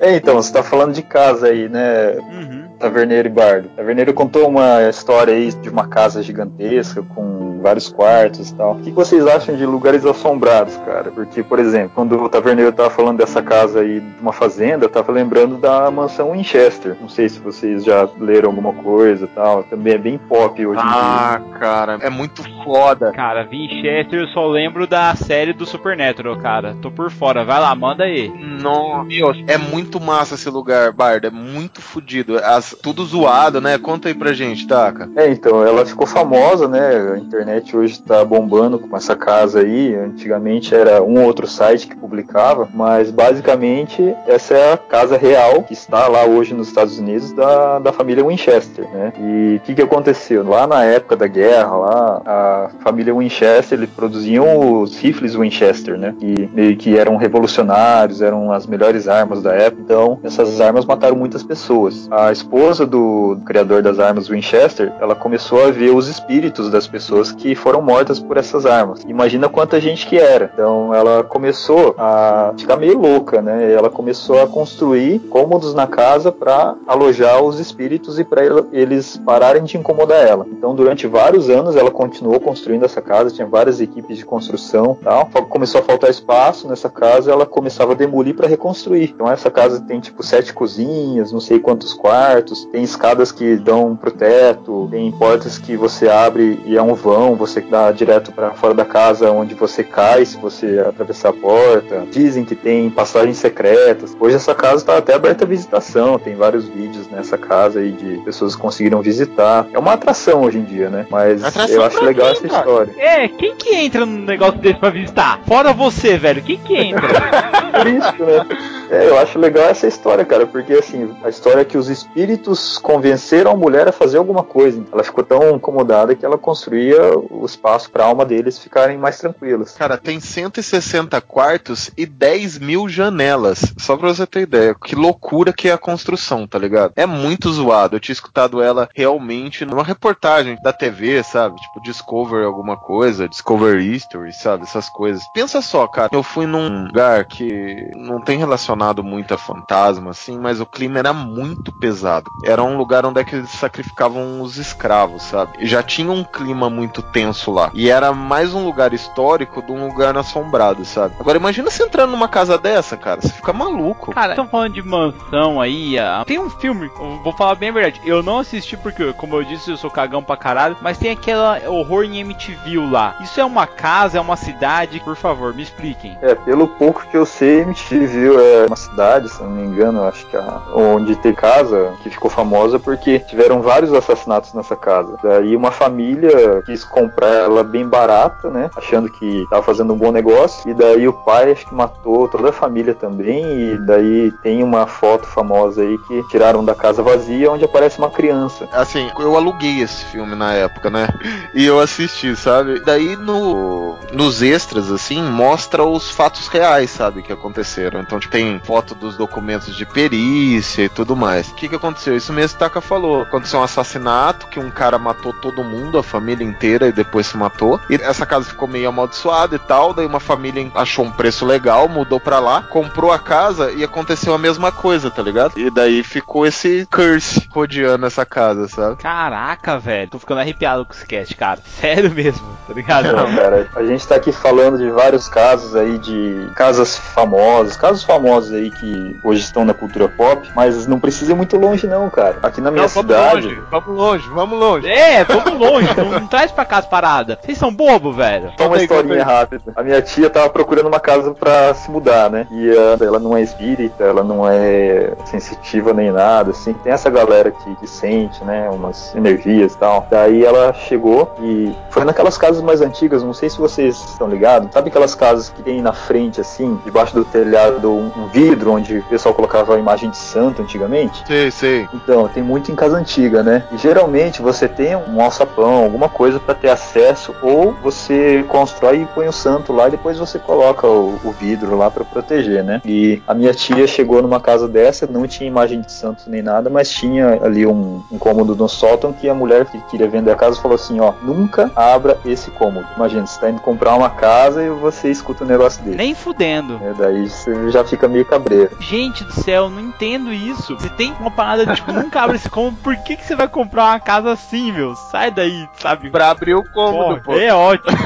[0.00, 2.12] É, então, você tá falando de casa aí, né?
[2.18, 2.68] Uhum.
[2.78, 3.68] Taverneiro e Bardo.
[3.70, 7.33] Taverneiro contou uma história aí de uma casa gigantesca com
[7.64, 8.74] vários quartos e tal.
[8.74, 11.10] O que vocês acham de lugares assombrados, cara?
[11.10, 14.88] Porque, por exemplo, quando o Taverneiro tava falando dessa casa aí de uma fazenda, eu
[14.90, 16.94] tava lembrando da mansão Winchester.
[17.00, 19.62] Não sei se vocês já leram alguma coisa e tal.
[19.64, 20.92] Também é bem pop hoje em dia.
[20.94, 23.10] Ah, cara, é muito foda.
[23.12, 26.76] Cara, Winchester eu só lembro da série do Supernatural, cara.
[26.82, 27.44] Tô por fora.
[27.44, 28.28] Vai lá, manda aí.
[28.60, 31.26] Nossa, meu, é muito massa esse lugar, Bardo.
[31.26, 32.36] É muito fodido.
[32.38, 33.78] As- Tudo zoado, né?
[33.78, 35.08] Conta aí pra gente, Taka.
[35.16, 37.12] É, então, ela ficou famosa, né?
[37.14, 39.94] A internet hoje tá bombando com essa casa aí.
[39.94, 45.72] Antigamente era um outro site que publicava, mas basicamente essa é a casa real que
[45.72, 49.12] está lá hoje nos Estados Unidos da, da família Winchester, né?
[49.18, 50.46] E o que, que aconteceu?
[50.46, 56.14] Lá na época da guerra, lá, a família Winchester, eles produziam os rifles Winchester, né?
[56.18, 59.82] Que meio que eram revolucionários, eram as melhores armas da época.
[59.84, 62.08] Então, essas armas mataram muitas pessoas.
[62.10, 67.32] A esposa do criador das armas Winchester, ela começou a ver os espíritos das pessoas
[67.32, 69.02] que foram mortas por essas armas.
[69.08, 70.50] Imagina quanta gente que era.
[70.54, 73.72] Então, ela começou a ficar meio louca, né?
[73.72, 79.64] Ela começou a construir cômodos na casa para alojar os espíritos e para eles pararem
[79.64, 80.46] de incomodar ela.
[80.48, 85.26] Então, durante vários anos, ela continuou construindo essa casa, tinha várias equipes de construção, tal.
[85.48, 89.10] Começou a faltar espaço nessa casa, ela começava a demolir para reconstruir.
[89.14, 93.96] Então, essa casa tem tipo sete cozinhas, não sei quantos quartos, tem escadas que dão
[93.96, 98.50] pro teto, tem portas que você abre e é um vão, você dá direto para
[98.52, 102.04] fora da casa onde você cai se você atravessar a porta.
[102.10, 104.16] Dizem que tem passagens secretas.
[104.18, 108.18] Hoje essa casa está até aberta à visitação, tem vários vídeos nessa casa aí de
[108.24, 109.66] pessoas que conseguiram visitar.
[109.72, 111.06] É uma atração hoje em dia, né?
[111.10, 112.60] Mas Atração eu acho legal quem, essa cara?
[112.60, 112.92] história.
[112.98, 115.40] É, quem que entra num negócio desse pra visitar?
[115.46, 116.42] Fora você, velho.
[116.42, 117.08] Quem que entra?
[117.74, 118.83] Por isso, né?
[118.94, 122.78] É, eu acho legal essa história, cara, porque assim, a história é que os espíritos
[122.78, 124.84] convenceram a mulher a fazer alguma coisa.
[124.92, 129.18] Ela ficou tão incomodada que ela construía o espaço para a alma deles ficarem mais
[129.18, 129.72] tranquilas.
[129.72, 133.74] Cara, tem 160 quartos e 10 mil janelas.
[133.78, 134.76] Só pra você ter ideia.
[134.76, 136.92] Que loucura que é a construção, tá ligado?
[136.94, 137.96] É muito zoado.
[137.96, 141.56] Eu tinha escutado ela realmente numa reportagem da TV, sabe?
[141.60, 144.62] Tipo, Discover alguma coisa, Discover History, sabe?
[144.62, 145.24] Essas coisas.
[145.34, 146.10] Pensa só, cara.
[146.12, 150.98] Eu fui num lugar que não tem relacionado muito a fantasma, assim, mas o clima
[150.98, 152.30] era muito pesado.
[152.42, 155.52] Era um lugar onde é que eles sacrificavam os escravos, sabe?
[155.60, 157.70] E já tinha um clima muito tenso lá.
[157.74, 161.14] E era mais um lugar histórico de um lugar assombrado, sabe?
[161.18, 163.20] Agora imagina você entrando numa casa dessa, cara.
[163.20, 164.12] Você fica maluco.
[164.12, 165.98] Cara, estão falando de mansão aí.
[165.98, 166.90] ah, Tem um filme,
[167.22, 168.00] vou falar bem a verdade.
[168.04, 170.76] Eu não assisti porque, como eu disse, eu sou cagão pra caralho.
[170.80, 173.16] Mas tem aquela horror em MTV lá.
[173.20, 175.00] Isso é uma casa, é uma cidade?
[175.00, 176.16] Por favor, me expliquem.
[176.22, 180.26] É, pelo pouco que eu sei, MTV é uma cidade, se não me engano, acho
[180.26, 185.16] que a, onde tem casa que ficou famosa porque tiveram vários assassinatos nessa casa.
[185.22, 188.70] Daí uma família quis comprar ela bem barata, né?
[188.76, 190.68] Achando que tava fazendo um bom negócio.
[190.68, 193.44] E daí o pai acho que matou toda a família também.
[193.44, 198.10] E daí tem uma foto famosa aí que tiraram da casa vazia onde aparece uma
[198.10, 198.68] criança.
[198.72, 201.08] Assim, eu aluguei esse filme na época, né?
[201.54, 202.80] E eu assisti, sabe?
[202.80, 208.00] Daí no nos extras assim mostra os fatos reais, sabe, que aconteceram.
[208.00, 211.48] Então, tipo, tem foto dos documentos de perícia e tudo mais.
[211.48, 212.16] O que que aconteceu?
[212.16, 213.22] Isso mesmo que Taka falou.
[213.22, 217.36] Aconteceu um assassinato que um cara matou todo mundo, a família inteira e depois se
[217.36, 217.80] matou.
[217.90, 221.88] E essa casa ficou meio amaldiçoada e tal, daí uma família achou um preço legal,
[221.88, 225.58] mudou pra lá, comprou a casa e aconteceu a mesma coisa, tá ligado?
[225.58, 228.96] E daí ficou esse curse rodeando essa casa, sabe?
[228.96, 230.10] Caraca, velho.
[230.10, 231.60] Tô ficando arrepiado com esse cast, cara.
[231.80, 233.12] Sério mesmo, tá ligado?
[233.12, 238.02] Não, cara, a gente tá aqui falando de vários casos aí de casas famosas, casos
[238.44, 242.10] famosos aí que hoje estão na cultura pop, mas não precisa ir muito longe não,
[242.10, 242.38] cara.
[242.42, 244.88] Aqui na minha Não, vamos cidade, longe, vamos longe, vamos longe.
[244.88, 245.88] É, vamos longe.
[245.96, 247.38] não, não traz pra cá as paradas.
[247.42, 248.52] Vocês são bobo, velho.
[248.58, 249.72] Só uma historinha rápida.
[249.74, 252.46] A minha tia tava procurando uma casa pra se mudar, né?
[252.50, 256.72] E ah, ela não é espírita, ela não é sensitiva nem nada, assim.
[256.74, 258.68] Tem essa galera que, que sente, né?
[258.70, 260.06] Umas energias e tal.
[260.10, 264.68] Daí ela chegou e foi naquelas casas mais antigas, não sei se vocês estão ligados.
[264.72, 268.98] Sabe aquelas casas que tem na frente, assim, debaixo do telhado, um, um vidro onde
[268.98, 271.22] o pessoal colocava a imagem de santo antigamente.
[271.24, 271.88] Sei, sei.
[271.94, 273.64] Então, tem muito em casa antiga, né?
[273.72, 279.06] E geralmente você tem um alçapão, alguma coisa para ter acesso, ou você constrói e
[279.06, 282.82] põe o santo lá e depois você coloca o, o vidro lá para proteger, né?
[282.84, 286.68] E a minha tia chegou numa casa dessa, não tinha imagem de santo nem nada,
[286.68, 290.36] mas tinha ali um, um cômodo no sótão que a mulher que queria vender a
[290.36, 292.86] casa falou assim: ó, nunca abra esse cômodo.
[292.96, 295.96] Imagina, você tá indo comprar uma casa e você escuta um negócio desse.
[295.96, 296.80] Nem fudendo.
[296.82, 298.70] É, daí você já fica meio cabreiro.
[298.80, 300.74] Gente do céu, não entendo isso.
[300.74, 303.48] Você tem uma parada de tipo, nunca abre esse cômodo, por que, que você vai
[303.48, 304.94] comprar uma casa assim, meu?
[304.94, 306.10] Sai daí, sabe?
[306.10, 307.34] Pra abrir o cômodo, pô.
[307.34, 307.96] É ótimo.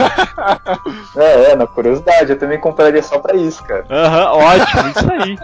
[1.16, 3.85] É, é, na curiosidade, eu também compraria só pra isso, cara.
[3.91, 5.39] Aham, ótimo, isso aí.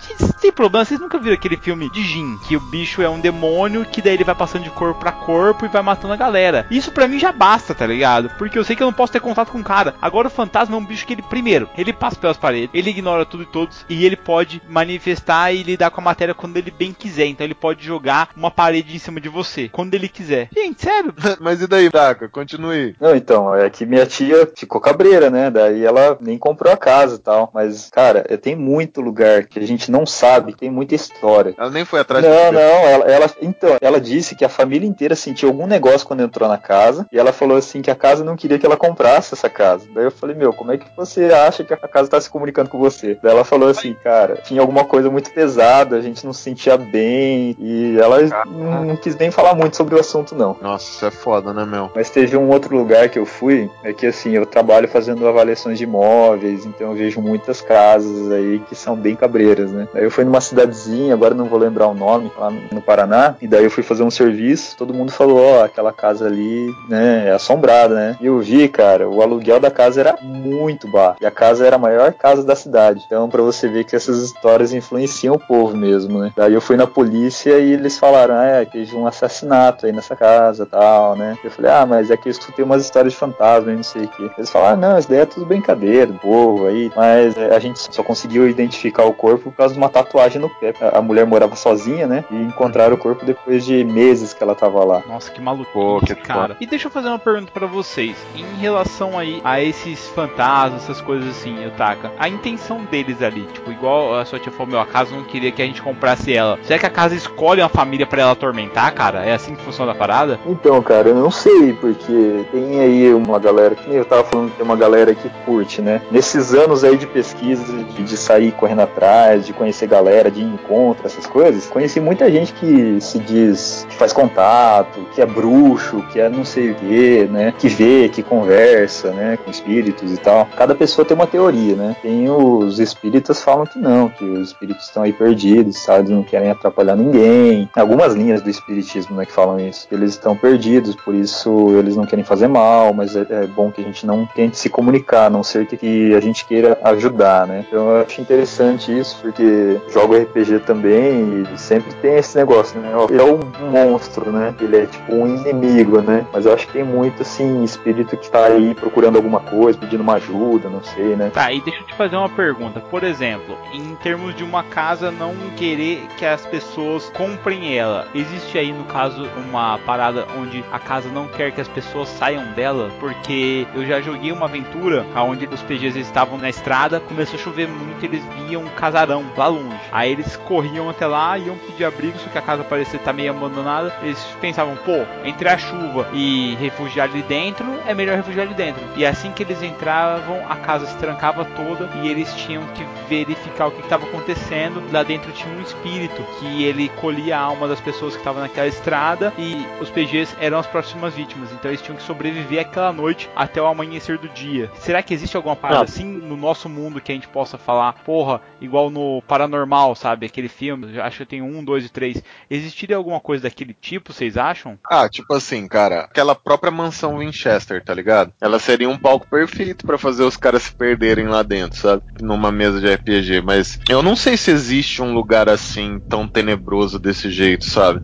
[0.00, 3.08] Gente, isso tem problema, vocês nunca viram aquele filme de Jin, que o bicho é
[3.08, 6.16] um demônio, que daí ele vai passando de corpo pra corpo e vai matando a
[6.16, 6.66] galera.
[6.70, 8.30] Isso pra mim já basta, tá ligado?
[8.38, 9.94] Porque eu sei que eu não posso ter contato com o cara.
[10.00, 13.26] Agora o fantasma é um bicho que ele, primeiro, ele passa pelas paredes, ele ignora
[13.26, 16.92] tudo e todos, e ele pode manifestar e lidar com a matéria quando ele bem
[16.92, 17.26] quiser.
[17.26, 20.48] Então ele pode jogar uma parede em cima de você, quando ele quiser.
[20.54, 21.14] Gente, sério?
[21.40, 22.28] Mas e daí, Taka?
[22.28, 22.94] Continue.
[23.00, 25.50] Não, então, é que minha tia ficou cabreira, né?
[25.50, 27.50] Daí ela nem comprou a casa e tal.
[27.54, 31.54] Mas, cara, é, tem muito lugar que a gente não sabe, tem muita história.
[31.56, 34.86] Ela nem foi atrás Não, de não, ela, ela- então, ela disse que a família
[34.88, 38.24] inteira sentiu algum negócio quando entrou na casa, e ela falou assim que a casa
[38.24, 39.86] não queria que ela comprasse essa casa.
[39.94, 42.68] Daí eu falei, meu, como é que você acha que a casa tá se comunicando
[42.70, 43.18] com você?
[43.22, 44.07] Daí ela falou assim, cara,
[44.44, 48.96] tinha alguma coisa muito pesada, a gente não se sentia bem, e ela não, não
[48.96, 50.56] quis nem falar muito sobre o assunto, não.
[50.60, 51.90] Nossa, isso é foda, né, meu?
[51.94, 55.78] Mas teve um outro lugar que eu fui, é que assim, eu trabalho fazendo avaliações
[55.78, 59.88] de imóveis, então eu vejo muitas casas aí que são bem cabreiras, né?
[59.94, 63.46] Aí eu fui numa cidadezinha, agora não vou lembrar o nome, lá no Paraná, e
[63.46, 67.32] daí eu fui fazer um serviço, todo mundo falou, ó, aquela casa ali, né, é
[67.32, 68.16] assombrada, né?
[68.20, 71.76] E eu vi, cara, o aluguel da casa era muito baixo, e a casa era
[71.76, 73.02] a maior casa da cidade.
[73.06, 76.32] Então, pra você ver que essas histórias influenciam o povo mesmo, né?
[76.36, 80.14] Daí eu fui na polícia e eles falaram, ah, é, teve um assassinato aí nessa
[80.14, 81.36] casa tal, né?
[81.42, 84.04] Eu falei, ah, mas é que eu escutei umas histórias de fantasma e não sei
[84.04, 84.30] o que.
[84.36, 87.78] Eles falaram, ah, não, isso daí é tudo brincadeira povo aí, mas é, a gente
[87.94, 90.74] só conseguiu identificar o corpo por causa de uma tatuagem no pé.
[90.80, 92.24] A a mulher morava sozinha, né?
[92.30, 95.02] E encontraram o corpo depois de meses que ela tava lá.
[95.06, 96.56] Nossa, que maluco, Pô, que cara.
[96.60, 98.16] E deixa eu fazer uma pergunta pra vocês.
[98.34, 103.70] Em relação aí a esses fantasmas, essas coisas assim, Yutaka, a intenção deles ali, tipo,
[103.78, 106.58] igual a sua tia falou, meu, a casa não queria que a gente comprasse ela.
[106.64, 109.24] Será que a casa escolhe uma família pra ela atormentar, cara?
[109.24, 110.38] É assim que funciona a parada?
[110.46, 114.64] Então, cara, eu não sei, porque tem aí uma galera, que eu tava falando, tem
[114.64, 116.02] uma galera que curte, né?
[116.10, 121.06] Nesses anos aí de pesquisa, de, de sair correndo atrás, de conhecer galera, de encontro,
[121.06, 126.20] essas coisas, conheci muita gente que se diz que faz contato, que é bruxo, que
[126.20, 127.54] é não sei o quê, né?
[127.56, 129.38] Que vê, que conversa, né?
[129.44, 130.48] Com espíritos e tal.
[130.56, 131.96] Cada pessoa tem uma teoria, né?
[132.02, 136.10] Tem os espíritas falam que não, que os espíritos estão aí perdidos, sabe?
[136.10, 137.68] Não querem atrapalhar ninguém.
[137.76, 139.86] Algumas linhas do espiritismo, né, que falam isso.
[139.90, 143.80] Eles estão perdidos, por isso eles não querem fazer mal, mas é, é bom que
[143.80, 147.46] a gente não tente se comunicar, a não ser que, que a gente queira ajudar,
[147.46, 147.64] né?
[147.66, 152.92] Então eu acho interessante isso, porque jogo RPG também e sempre tem esse negócio, né?
[153.10, 153.40] Ele é um
[153.70, 154.54] monstro, né?
[154.60, 156.26] Ele é tipo um inimigo, né?
[156.32, 160.02] Mas eu acho que tem muito, assim, espírito que tá aí procurando alguma coisa, pedindo
[160.02, 161.30] uma ajuda, não sei, né?
[161.30, 162.80] Tá, e deixa eu te fazer uma pergunta.
[162.80, 168.58] Por exemplo, em termos de uma casa não querer que as pessoas comprem ela, existe
[168.58, 172.90] aí no caso uma parada onde a casa não quer que as pessoas saiam dela?
[172.98, 177.68] Porque eu já joguei uma aventura onde os PGs estavam na estrada, começou a chover
[177.68, 179.78] muito, eles viam um casarão lá longe.
[179.92, 183.30] Aí eles corriam até lá, iam pedir abrigo, só que a casa parecia estar meio
[183.30, 183.94] abandonada.
[184.02, 188.82] Eles pensavam, pô, entre a chuva e refugiar ali dentro, é melhor refugiar ali dentro.
[188.96, 193.47] E assim que eles entravam, a casa se trancava toda e eles tinham que verificar
[193.48, 194.82] o que estava acontecendo.
[194.92, 198.66] Lá dentro tinha um espírito que ele colhia a alma das pessoas que estavam naquela
[198.66, 201.50] estrada e os PGs eram as próximas vítimas.
[201.52, 204.70] Então eles tinham que sobreviver aquela noite até o amanhecer do dia.
[204.76, 205.84] Será que existe alguma parada Ah.
[205.84, 210.26] assim no nosso mundo que a gente possa falar, porra, igual no Paranormal, sabe?
[210.26, 212.22] Aquele filme, acho que tem um, dois e três.
[212.50, 214.78] Existiria alguma coisa daquele tipo, vocês acham?
[214.88, 218.32] Ah, tipo assim, cara, aquela própria mansão Winchester, tá ligado?
[218.40, 222.02] Ela seria um palco perfeito pra fazer os caras se perderem lá dentro, sabe?
[222.20, 226.98] Numa mesa de RPG, mas eu não sei se existe um lugar assim tão tenebroso
[226.98, 228.02] desse jeito, sabe?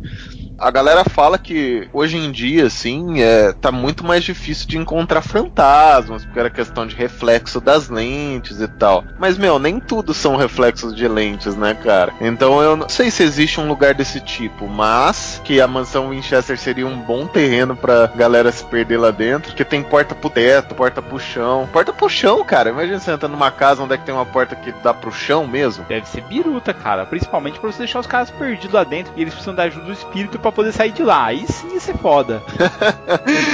[0.56, 5.20] A galera fala que hoje em dia, assim, é, tá muito mais difícil de encontrar
[5.20, 9.04] fantasmas, porque era questão de reflexo das lentes e tal.
[9.18, 12.12] Mas, meu, nem tudo são reflexos de lentes, né, cara?
[12.20, 16.56] Então eu não sei se existe um lugar desse tipo, mas que a mansão Winchester
[16.56, 20.74] seria um bom terreno pra galera se perder lá dentro, porque tem porta pro teto,
[20.74, 21.68] porta pro chão.
[21.72, 22.70] Porta pro chão, cara.
[22.70, 25.46] Imagina você entrando numa casa onde é que tem uma porta que dá pro chão
[25.46, 25.84] mesmo.
[25.88, 27.04] Deve ser biruta, cara.
[27.04, 29.92] Principalmente pra você deixar os caras perdidos lá dentro e eles precisam da ajuda do
[29.92, 31.26] espírito pra poder sair de lá.
[31.26, 32.42] Aí sim ia ser foda.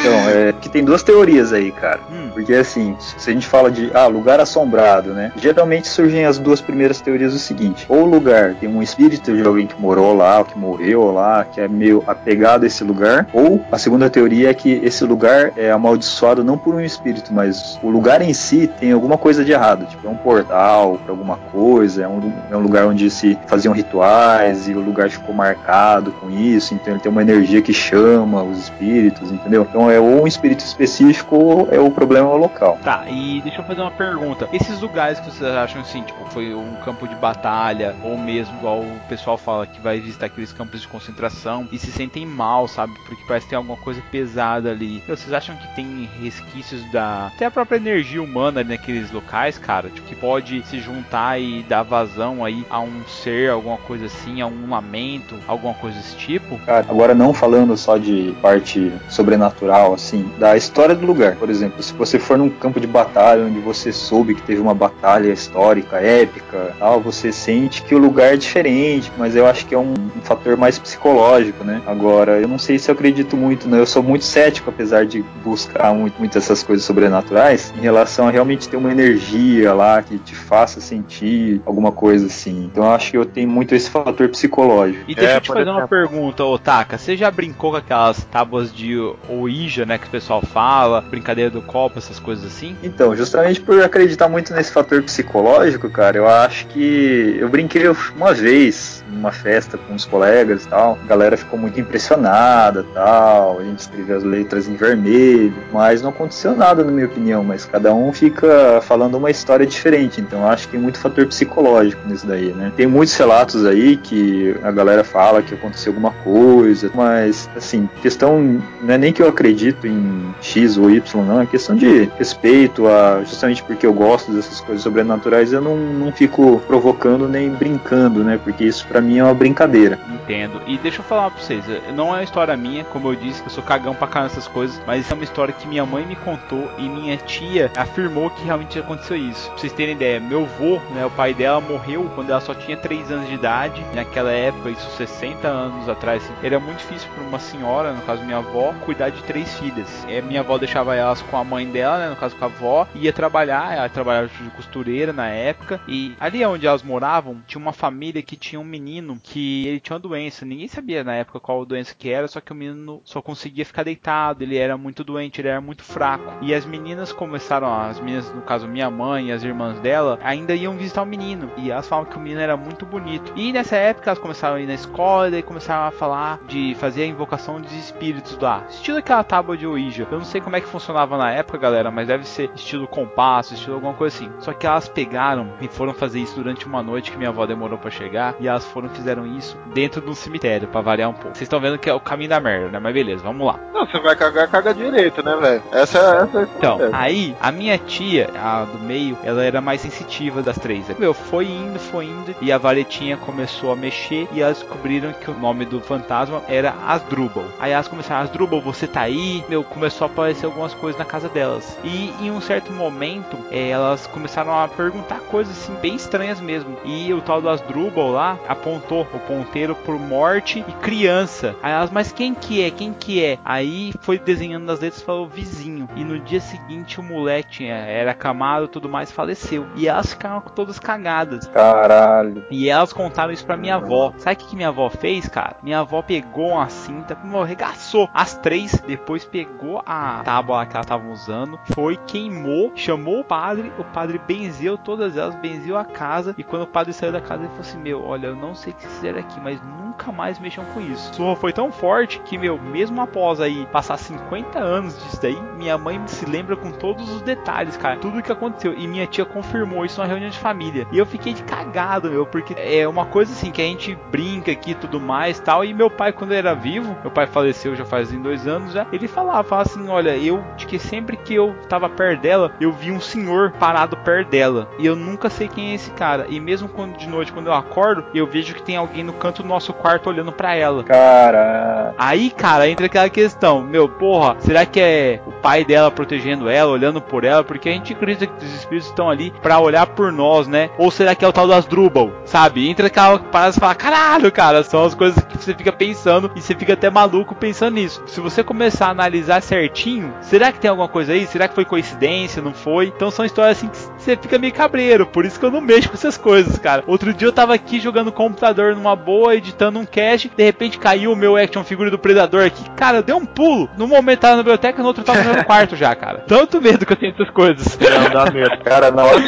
[0.01, 2.01] Então, é que tem duas teorias aí, cara.
[2.11, 2.30] Hum.
[2.32, 5.32] Porque assim, se a gente fala de ah, lugar assombrado, né?
[5.36, 9.47] Geralmente surgem as duas primeiras teorias do seguinte: ou o lugar tem um espírito de
[9.47, 13.26] alguém que morou lá, ou que morreu lá, que é meio apegado a esse lugar,
[13.32, 17.78] ou a segunda teoria é que esse lugar é amaldiçoado não por um espírito, mas
[17.82, 21.36] o lugar em si tem alguma coisa de errado, tipo é um portal para alguma
[21.36, 26.12] coisa, é um, é um lugar onde se faziam rituais e o lugar ficou marcado
[26.12, 29.66] com isso, então ele tem uma energia que chama os espíritos, entendeu?
[29.68, 32.78] Então é ou um espírito específico ou é o problema local.
[32.83, 34.49] Tá, e deixa eu fazer uma pergunta.
[34.53, 38.81] Esses lugares que vocês acham assim, tipo, foi um campo de batalha, ou mesmo igual
[38.81, 42.93] o pessoal fala que vai visitar aqueles campos de concentração e se sentem mal, sabe?
[43.07, 45.03] Porque parece que tem alguma coisa pesada ali.
[45.07, 47.28] Vocês acham que tem resquícios da.
[47.35, 49.89] até a própria energia humana ali naqueles locais, cara?
[49.89, 54.41] Tipo, que pode se juntar e dar vazão aí a um ser, alguma coisa assim,
[54.41, 56.59] a um lamento, alguma coisa desse tipo?
[56.71, 61.35] Cara, agora não falando só de parte sobrenatural, assim, da história do lugar.
[61.35, 64.73] Por exemplo, se você for num campo de batalha onde você soube que teve uma
[64.73, 69.75] batalha histórica, épica, tal, você sente que o lugar é diferente, mas eu acho que
[69.75, 71.83] é um, um fator mais psicológico, né?
[71.89, 73.81] Agora, eu não sei se eu acredito muito, né?
[73.81, 78.31] Eu sou muito cético, apesar de buscar muito, muito essas coisas sobrenaturais, em relação a
[78.31, 82.71] realmente ter uma energia lá que te faça sentir alguma coisa assim.
[82.71, 85.03] Então eu acho que eu tenho muito esse fator psicológico.
[85.09, 85.89] E deixa É, eu te fazer uma exemplo.
[85.89, 86.99] pergunta, Otaka.
[86.99, 88.97] Você já brincou com aquelas tábuas de
[89.29, 89.97] Ouija, né?
[89.97, 92.77] Que o pessoal fala, brincadeira do copo, essas coisas assim?
[92.83, 97.85] Então, justamente por acreditar muito nesse fator psicológico, cara, eu acho que eu brinquei
[98.15, 100.99] uma vez numa festa com os colegas e tal.
[101.03, 103.59] A galera ficou muito impressionada tal.
[103.59, 107.43] A gente escreveu as letras em vermelho, mas não aconteceu nada, na minha opinião.
[107.43, 110.21] Mas cada um fica falando uma história diferente.
[110.21, 112.71] Então, acho que tem muito fator psicológico nisso daí, né?
[112.77, 116.50] Tem muitos relatos aí que a galera fala que aconteceu alguma coisa,
[116.95, 121.47] mas assim, questão não é nem que eu acredito em X ou Y, não, é
[121.47, 126.61] questão de respeito a justamente porque eu gosto dessas coisas sobrenaturais, eu não, não fico
[126.67, 128.39] provocando nem brincando, né?
[128.43, 129.99] Porque isso pra mim é uma brincadeira.
[130.13, 130.61] Entendo.
[130.67, 133.43] E deixa eu falar pra vocês, eh, não é uma história minha, como eu disse,
[133.43, 136.17] eu sou cagão pra caramba nessas coisas, mas é uma história que minha mãe me
[136.17, 139.49] contou e minha tia afirmou que realmente aconteceu isso.
[139.51, 142.77] Pra vocês terem ideia, meu avô, né, o pai dela morreu quando ela só tinha
[142.77, 143.85] 3 anos de idade.
[143.95, 148.22] Naquela época, isso 60 anos atrás, assim, era muito difícil pra uma senhora, no caso
[148.24, 150.07] minha avó, cuidar de três filhas.
[150.09, 152.88] É, minha avó deixava elas com a mãe dela, né, no caso com a avó,
[152.95, 157.72] ia trabalhar, ela trabalhava de costureira na época, e ali onde elas moravam, tinha uma
[157.72, 161.64] família que tinha um menino que ele tinha uma doença, ninguém sabia na época qual
[161.64, 165.41] doença que era, só que o menino só conseguia ficar deitado, ele era muito doente,
[165.41, 166.32] ele era muito fraco.
[166.43, 170.55] E as meninas começaram, as meninas, no caso minha mãe e as irmãs dela, ainda
[170.55, 173.32] iam visitar o menino, e elas falavam que o menino era muito bonito.
[173.36, 177.03] E nessa época elas começaram a ir na escola e começaram a falar de fazer
[177.03, 180.07] a invocação de espíritos lá, estilo aquela tábua de Ouija.
[180.11, 183.55] Eu não sei como é que funcionava na época, galera, mas deve ser estilo compasso,
[183.55, 184.31] estilo alguma coisa assim.
[184.39, 187.78] Só que elas pegaram e foram fazer isso durante uma noite que minha avó demorou
[187.78, 191.28] pra chegar, e elas foram fizeram isso dentro de um cemitério, pra variar um pouco.
[191.28, 192.78] Vocês estão vendo que é o caminho da merda, né?
[192.78, 193.59] Mas beleza, vamos lá.
[193.72, 195.62] Não, você vai cagar, caga direito, né, velho?
[195.72, 199.81] Essa, essa é a Então, aí, a minha tia, a do meio, ela era mais
[199.81, 200.87] sensitiva das três.
[200.99, 205.31] Meu, foi indo, foi indo, e a varetinha começou a mexer, e elas descobriram que
[205.31, 207.45] o nome do fantasma era Asdrubal.
[207.59, 209.45] Aí elas começaram, Asdrubal, você tá aí?
[209.49, 211.79] Meu, começou a aparecer algumas coisas na casa delas.
[211.85, 216.77] E em um certo momento, eh, elas começaram a perguntar coisas assim, bem estranhas mesmo.
[216.85, 221.55] E o tal do Asdrubal lá apontou o ponteiro por morte e criança.
[221.62, 222.71] Aí elas, mas quem que é?
[222.71, 223.39] Quem que é?
[223.45, 225.89] Aí foi desenhando nas letras e falou vizinho.
[225.97, 229.66] E no dia seguinte o moleque tinha, era camado tudo mais, faleceu.
[229.77, 231.47] E elas ficaram todas cagadas.
[231.49, 232.45] Caralho.
[232.51, 234.12] E elas contaram isso pra minha avó.
[234.18, 235.57] Sabe o que, que minha avó fez, cara?
[235.62, 241.09] Minha avó pegou uma cinta, arregaçou as três, depois pegou a tábua que ela tava
[241.09, 246.45] usando, foi, queimou, chamou o padre, o padre benzeu todas elas, benzeu a casa, e
[246.45, 248.77] quando o padre saiu da casa, ele falou assim: Meu, olha, eu não sei o
[248.77, 251.11] que fizeram aqui, mas nunca mais mexam com isso.
[251.11, 255.41] A surra foi tão forte que, meu, mesmo após aí passar 50 anos disso daí,
[255.57, 258.74] minha mãe se lembra com todos os detalhes, cara, tudo o que aconteceu.
[258.76, 260.86] E minha tia confirmou isso na reunião de família.
[260.93, 264.53] E eu fiquei de cagado, meu, porque é uma coisa assim que a gente brinca
[264.53, 265.64] aqui tudo mais tal.
[265.64, 269.09] E meu pai, quando era vivo, meu pai faleceu já faz dois anos já, ele
[269.09, 272.91] falava, falava assim, olha, eu, de que sempre que eu tava perto dela, eu vi
[272.91, 276.68] um senhor parado perto dela, e eu nunca sei quem é esse cara, e mesmo
[276.68, 279.72] quando de noite, quando eu acordo, eu vejo que tem alguém no canto do nosso
[279.81, 280.85] quarto olhando para ela.
[280.85, 281.95] Cara.
[281.99, 286.70] Aí, cara, entra aquela questão, meu, porra, será que é o pai dela protegendo ela,
[286.70, 287.43] olhando por ela?
[287.43, 290.70] Porque a gente acredita que os espíritos estão ali para olhar por nós, né?
[290.78, 292.68] Ou será que é o tal das Drubal, sabe?
[292.68, 296.41] Entra aquela parada e fala, caralho, cara, são as coisas que você fica pensando e
[296.41, 298.03] você fica até maluco pensando nisso.
[298.07, 301.26] Se você começar a analisar certinho, será que tem alguma coisa aí?
[301.26, 302.43] Será que foi coincidência?
[302.43, 302.87] Não foi?
[302.87, 305.89] Então são histórias assim que você fica meio cabreiro, por isso que eu não mexo
[305.89, 306.83] com essas coisas, cara.
[306.87, 311.12] Outro dia eu tava aqui jogando computador numa boa, editando um cast, de repente caiu
[311.12, 312.68] o meu action figure do Predador aqui.
[312.71, 313.68] Cara, deu um pulo.
[313.77, 316.25] No momento tava na biblioteca, no outro tava no meu quarto já, cara.
[316.27, 317.79] Tanto medo que eu tenho dessas coisas.
[317.79, 318.59] Não, dá medo.
[318.64, 319.21] Cara, na hora,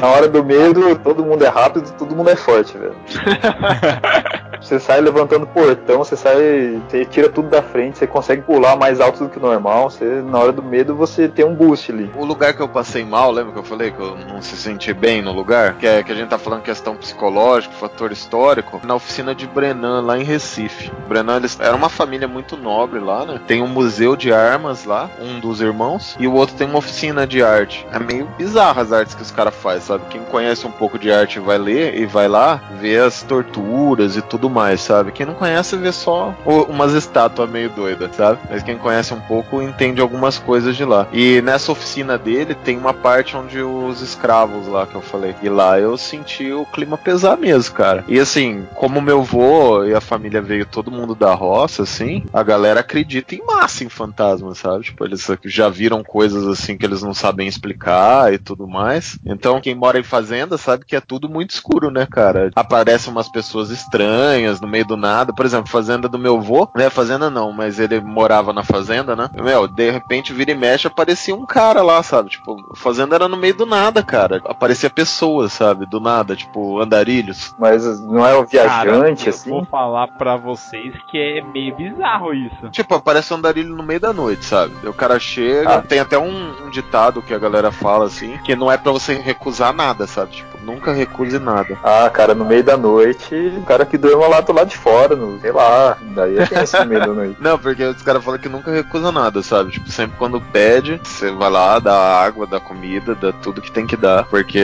[0.00, 2.96] na hora do medo, todo mundo é rápido, todo mundo é forte, velho.
[4.60, 9.00] Você sai levantando portão, você sai, você tira tudo da frente, você consegue pular mais
[9.00, 9.90] alto do que o normal.
[9.90, 12.10] Você, na hora do medo, você tem um boost ali.
[12.16, 14.92] O lugar que eu passei mal, lembra que eu falei que eu não se senti
[14.92, 15.74] bem no lugar?
[15.74, 18.80] Que, é, que a gente tá falando questão psicológica, fator histórico.
[18.84, 20.90] Na oficina de Brenan, lá em Recife.
[21.08, 23.40] Brenan, eles era uma família muito nobre lá, né?
[23.46, 27.26] Tem um museu de armas lá, um dos irmãos, e o outro tem uma oficina
[27.26, 27.86] de arte.
[27.92, 30.04] É meio bizarro as artes que os caras fazem, sabe?
[30.10, 34.22] Quem conhece um pouco de arte vai ler e vai lá ver as torturas e
[34.22, 35.12] tudo mais, sabe?
[35.12, 38.38] Quem não conhece vê só umas estátuas meio doidas, sabe?
[38.50, 41.06] Mas quem conhece um pouco entende algumas coisas de lá.
[41.12, 45.34] E nessa oficina dele tem uma parte onde os escravos lá que eu falei.
[45.42, 48.04] E lá eu senti o clima pesar mesmo, cara.
[48.08, 52.42] E assim, como meu vô e a família veio todo mundo da roça, assim, a
[52.42, 54.84] galera acredita em massa em fantasmas, sabe?
[54.84, 59.18] Tipo, eles já viram coisas assim que eles não sabem explicar e tudo mais.
[59.24, 62.50] Então, quem mora em fazenda sabe que é tudo muito escuro, né, cara?
[62.54, 65.32] Aparecem umas pessoas estranhas no meio do nada.
[65.32, 66.88] Por exemplo, fazenda do meu vô, né?
[66.90, 69.28] Fazenda não, mas ele morava na fazenda, né?
[69.34, 72.30] Meu, de repente vira e mexe aparecia um cara lá, sabe?
[72.30, 74.40] Tipo, a fazenda era no meio do nada, cara.
[74.44, 75.86] Aparecia pessoas, sabe?
[75.86, 77.54] Do nada, tipo, andarilhos.
[77.58, 79.65] Mas não é um viajante, Cara, assim?
[79.70, 82.68] Falar pra vocês que é meio bizarro isso.
[82.70, 84.74] Tipo, aparece um andarilho no meio da noite, sabe?
[84.86, 85.82] O cara chega, Ah.
[85.82, 89.14] tem até um, um ditado que a galera fala assim, que não é pra você
[89.14, 90.32] recusar nada, sabe?
[90.32, 91.78] Tipo, nunca recuse nada.
[91.82, 95.14] Ah, cara, no meio da noite, o cara que durma lá do lado de fora,
[95.14, 95.96] no, sei lá.
[96.14, 97.36] Daí é tenso no meio da noite.
[97.40, 99.70] Não, porque os caras falam que nunca recusa nada, sabe?
[99.72, 103.86] Tipo, sempre quando pede, você vai lá, dá água, dá comida, dá tudo que tem
[103.86, 104.24] que dar.
[104.24, 104.58] Porque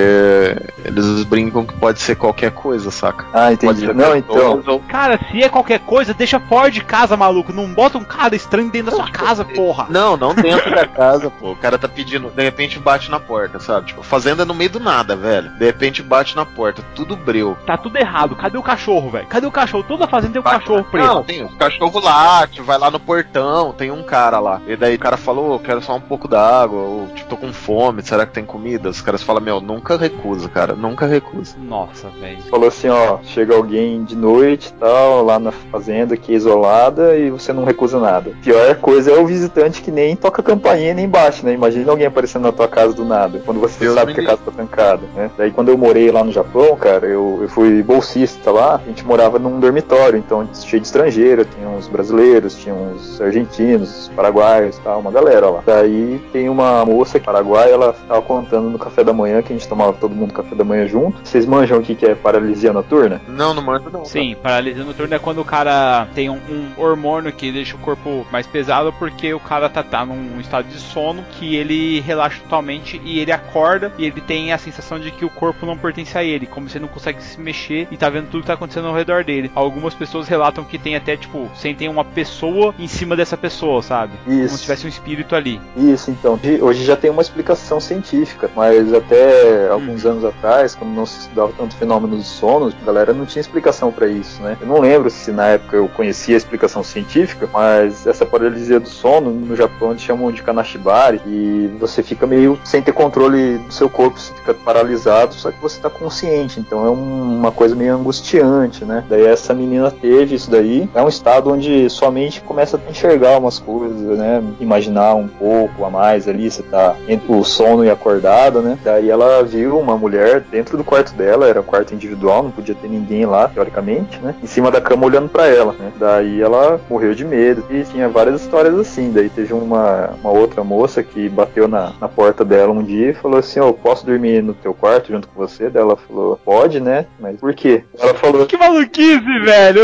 [0.85, 3.25] eles brincam que pode ser qualquer coisa, saca?
[3.33, 3.93] Ah, entendi.
[3.93, 4.63] Não, então.
[4.67, 7.53] ou- Cara, se é qualquer coisa, deixa fora de casa, maluco.
[7.53, 9.87] Não bota um cara estranho dentro da sua casa, porra.
[9.91, 11.53] Não, não dentro da casa, pô.
[11.53, 13.87] O cara tá pedindo, de repente bate na porta, sabe?
[13.89, 15.51] Tipo, fazenda no meio do nada, velho.
[15.59, 17.57] De repente bate na porta, tudo breu.
[17.67, 18.37] Tá tudo errado.
[18.37, 19.27] Cadê o cachorro, velho?
[19.27, 19.85] Cadê o cachorro?
[19.87, 21.07] Toda fazenda tem um cachorro preto.
[21.07, 24.61] Não, tem o cachorro late, vai lá no portão, tem um cara lá.
[24.67, 28.03] E daí o cara falou, quero só um pouco d'água, ou tipo, tô com fome,
[28.03, 28.89] será que tem comida?
[28.89, 31.57] Os caras falam, meu, nunca recusa, cara, nunca recusa.
[31.59, 32.43] Nossa, velho.
[32.43, 37.17] Falou assim, ó, chega alguém de noite e tal, lá na fazenda que é isolada
[37.17, 38.33] e você não recusa nada.
[38.43, 41.53] Pior coisa é o visitante que nem toca campainha nem bate, né?
[41.53, 44.43] Imagina alguém aparecendo na tua casa do nada, quando você Deus sabe que a casa
[44.45, 45.31] tá trancada, né?
[45.37, 49.05] Daí quando eu morei lá no Japão, cara, eu, eu fui bolsista lá, a gente
[49.05, 55.01] morava num dormitório, então cheio de estrangeiro, tinha uns brasileiros, tinha uns argentinos, paraguaios tal,
[55.01, 55.63] uma galera lá.
[55.67, 59.69] Daí tem uma moça paraguaia, ela tava contando no café da manhã, que a gente
[59.69, 61.21] tomava todo mundo café da manhã junto.
[61.25, 63.21] Vocês manjam o que que é paralisia noturna?
[63.27, 64.05] Não, não manda não.
[64.05, 68.25] Sim, paralisia noturna é quando o cara tem um, um hormônio que deixa o corpo
[68.31, 73.01] mais pesado porque o cara tá, tá num estado de sono que ele relaxa totalmente
[73.05, 76.25] e ele acorda e ele tem a sensação de que o corpo não pertence a
[76.25, 78.89] ele, como se ele não consegue se mexer e tá vendo tudo que tá acontecendo
[78.89, 79.51] ao redor dele.
[79.55, 84.13] Algumas pessoas relatam que tem até, tipo, sentem uma pessoa em cima dessa pessoa, sabe?
[84.25, 84.57] Como Isso.
[84.57, 85.61] se tivesse um espírito ali.
[85.77, 86.37] Isso, então.
[86.37, 91.21] De- Hoje já tem uma explicação científica, mas até alguns anos atrás, quando não se
[91.21, 94.57] estudava tanto fenômeno do sono, a galera não tinha explicação pra isso, né?
[94.61, 98.89] Eu não lembro se na época eu conhecia a explicação científica, mas essa paralisia do
[98.89, 103.73] sono, no Japão eles chamam de kanashibari, e você fica meio sem ter controle do
[103.73, 107.75] seu corpo, você fica paralisado, só que você tá consciente, então é um- uma coisa
[107.75, 109.05] meio angustiante, né?
[109.09, 113.39] Daí essa menina teve isso daí, é um estado onde sua mente começa a enxergar
[113.39, 114.43] umas coisas, né?
[114.61, 118.79] Imaginar um pouco a mais ali, você tá entre o sono e acordado, né?
[118.85, 122.75] Daí ela viu uma mulher dentro do quarto dela, era um quarto individual, não podia
[122.75, 124.35] ter ninguém lá, teoricamente, né?
[124.43, 125.93] Em cima da cama olhando pra ela, né?
[125.99, 129.11] Daí ela morreu de medo e tinha várias histórias assim.
[129.13, 133.15] Daí teve uma, uma outra moça que bateu na, na porta dela um dia e
[133.15, 135.71] falou assim: Ó, posso dormir no teu quarto junto com você?
[135.71, 137.07] Daí ela falou, pode, né?
[137.19, 137.85] Mas por quê?
[137.99, 139.83] Ela falou, Que maluquice, velho!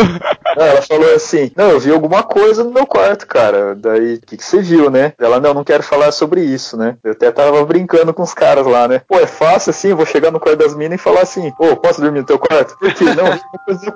[0.56, 3.74] Ela falou assim: Não, eu vi alguma coisa no meu quarto, cara.
[3.74, 5.12] Daí, o que, que você viu, né?
[5.18, 6.96] Ela, não, não quero falar sobre isso, né?
[7.04, 9.02] Eu até tava brincando com os caras lá, né?
[9.06, 11.76] Pô, é fácil assim, eu vou chegar no quarto das minas e falar assim: Ô,
[11.76, 12.76] posso dormir no teu quarto?
[12.78, 13.04] Por quê?
[13.04, 13.38] Não,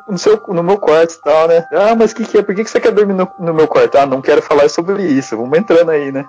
[0.08, 1.64] no, seu, no meu quarto e tal, né?
[1.72, 2.42] Ah, mas o que, que é?
[2.42, 3.96] Por que, que você quer dormir no, no meu quarto?
[3.96, 5.36] Ah, não quero falar sobre isso.
[5.36, 6.24] Vamos entrando aí, né?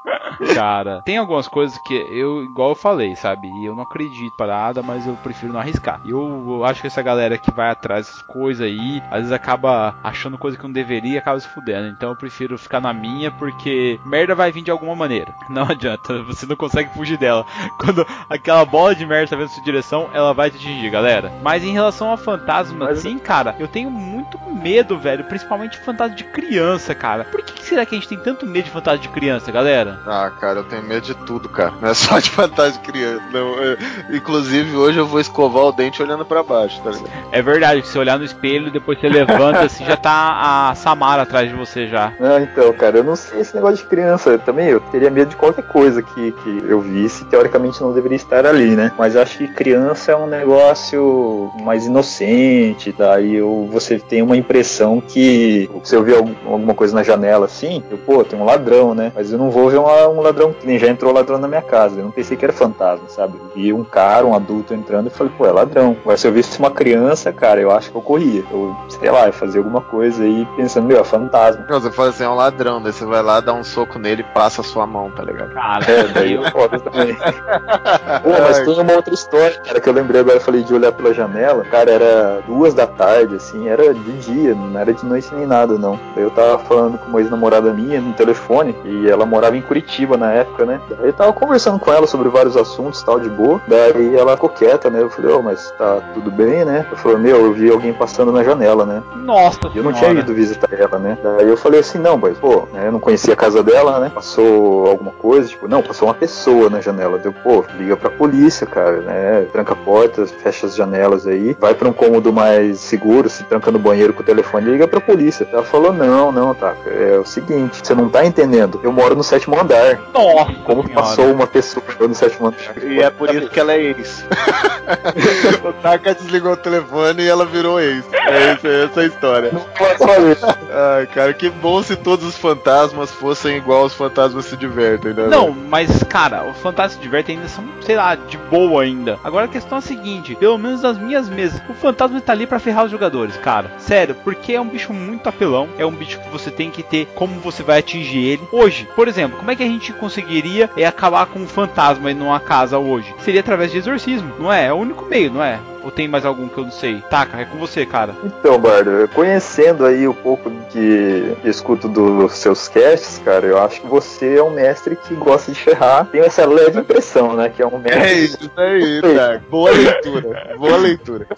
[0.54, 3.48] Cara, tem algumas coisas que eu, igual eu falei, sabe?
[3.48, 6.00] E eu não acredito parada, mas eu prefiro não arriscar.
[6.06, 9.96] Eu, eu acho que essa galera que vai atrás dessas coisas aí, às vezes acaba
[10.04, 11.88] achando coisa que não deveria e acaba se fudendo.
[11.88, 15.34] Então eu prefiro ficar na minha, porque merda vai vir de alguma maneira.
[15.50, 17.46] Não adianta, você não consegue fugir dela.
[17.78, 21.32] Quando aquela bola de merda tá vindo na sua direção, ela vai te atingir, galera.
[21.44, 25.24] Mas em relação a fantasma, Mas- assim, cara, eu tenho muito medo, velho.
[25.26, 27.26] Principalmente fantasma de criança, cara.
[27.26, 30.02] Por que, que será que a gente tem tanto medo de fantasma de criança, galera?
[30.08, 31.74] Ah, cara, eu tenho medo de tudo, cara.
[31.82, 33.24] Não é só de fantasma de criança.
[33.32, 33.78] Não, é-
[34.16, 37.10] Inclusive, hoje eu vou escovar o dente olhando pra baixo, tá ligado?
[37.32, 41.24] É verdade, que você olhar no espelho, depois você levanta assim, já tá a Samara
[41.24, 42.14] atrás de você já.
[42.20, 44.38] Não, então, cara, eu não sei esse negócio de criança.
[44.40, 48.46] Também eu teria medo de qualquer coisa que, que eu visse, teoricamente não deveria estar
[48.46, 48.92] ali, né?
[48.98, 55.02] Mas acho que criança é um negócio mais inocente, daí eu, você tem uma impressão
[55.02, 58.94] que se eu ver algum- alguma coisa na janela assim, eu, pô, tem um ladrão,
[58.94, 59.12] né?
[59.16, 61.62] Mas eu não vou ver uma- um ladrão que nem já entrou ladrão na minha
[61.62, 62.00] casa.
[62.00, 63.38] Eu não pensei que era fantasma, sabe?
[63.38, 65.98] Eu vi um cara, um adulto entrando e falei, pô, é ladrão.
[66.06, 68.44] Mas se eu visse uma criança, cara, eu acho que eu corria.
[68.52, 71.66] Eu, sei lá, eu fazia alguma coisa aí pensando, meu, é fantasma.
[71.70, 74.22] Não, você fala assim, é um ladrão, daí você vai lá, dá um soco nele
[74.22, 75.54] e passa a sua mão, tá ligado?
[75.54, 77.16] Cara, É, daí eu, eu foda também.
[78.24, 80.92] Pô, mas tem uma outra história, cara, que eu lembrei agora, eu falei de olhar
[80.92, 81.64] pela janela.
[81.66, 85.78] Cara, era duas da tarde, assim, era de dia, não era de noite nem nada,
[85.78, 86.00] não.
[86.16, 89.93] Daí eu tava falando com uma ex-namorada minha no telefone, e ela morava em Curitiba
[90.18, 90.80] na época, né?
[90.90, 93.62] Daí eu tava conversando com ela sobre vários assuntos, tal, de boa.
[93.68, 95.02] Daí ela ficou quieta, né?
[95.02, 96.86] Eu falei, ô, mas tá tudo bem, né?
[96.88, 99.04] Ela falou, meu, eu vi alguém passando na janela, né?
[99.16, 100.00] nossa eu não senhora.
[100.00, 101.18] tinha ido visitar ela, né?
[101.24, 104.12] Daí eu falei assim, não, mas, pô, né, eu não conhecia a casa dela, né?
[104.14, 107.18] Passou alguma coisa, tipo, não, passou uma pessoa na janela.
[107.18, 109.48] Deu, pô, liga pra polícia, cara, né?
[109.52, 113.80] Tranca portas, fecha as janelas aí, vai pra um cômodo mais seguro, se tranca no
[113.80, 115.48] banheiro com o telefone, liga pra polícia.
[115.52, 118.80] Ela falou, não, não, tá, é o seguinte, você não tá entendendo.
[118.84, 119.83] Eu moro no sétimo andar.
[120.14, 121.02] Nossa Como senhora.
[121.02, 122.84] passou uma pessoa no sétimo andar?
[122.84, 124.26] E é por isso que ela é ex.
[125.64, 128.06] o Taka desligou o telefone e ela virou ex.
[128.14, 129.52] É isso, essa é a história.
[129.98, 130.38] Fazer.
[130.72, 135.28] Ai, cara, que bom se todos os fantasmas fossem igual os fantasmas se divertem, né?
[135.28, 139.20] Não, mas cara, os fantasmas de Diverte ainda são, sei lá, de boa ainda.
[139.24, 142.48] Agora a questão é a seguinte, pelo menos nas minhas mesas, o fantasma tá ali
[142.48, 143.72] pra ferrar os jogadores, cara.
[143.78, 147.08] Sério, porque é um bicho muito apelão, é um bicho que você tem que ter
[147.14, 148.42] como você vai atingir ele.
[148.52, 152.20] Hoje, por exemplo, como é que a gente conseguiria é, acabar com um fantasma em
[152.20, 153.14] uma casa hoje?
[153.20, 154.66] Seria através de exorcismo, não é?
[154.68, 155.60] É o único meio, não é?
[155.84, 157.02] Ou tem mais algum que eu não sei?
[157.10, 158.16] Taca, é com você, cara.
[158.24, 163.88] Então, Bardo, conhecendo aí o pouco que escuto dos seus casts, cara, eu acho que
[163.88, 166.08] você é um mestre que gosta de ferrar.
[166.12, 167.50] Tenho essa leve impressão, né?
[167.50, 168.46] Que é um É mestre.
[168.46, 169.42] isso aí, tá.
[169.50, 170.56] Boa leitura.
[170.58, 171.28] Boa leitura.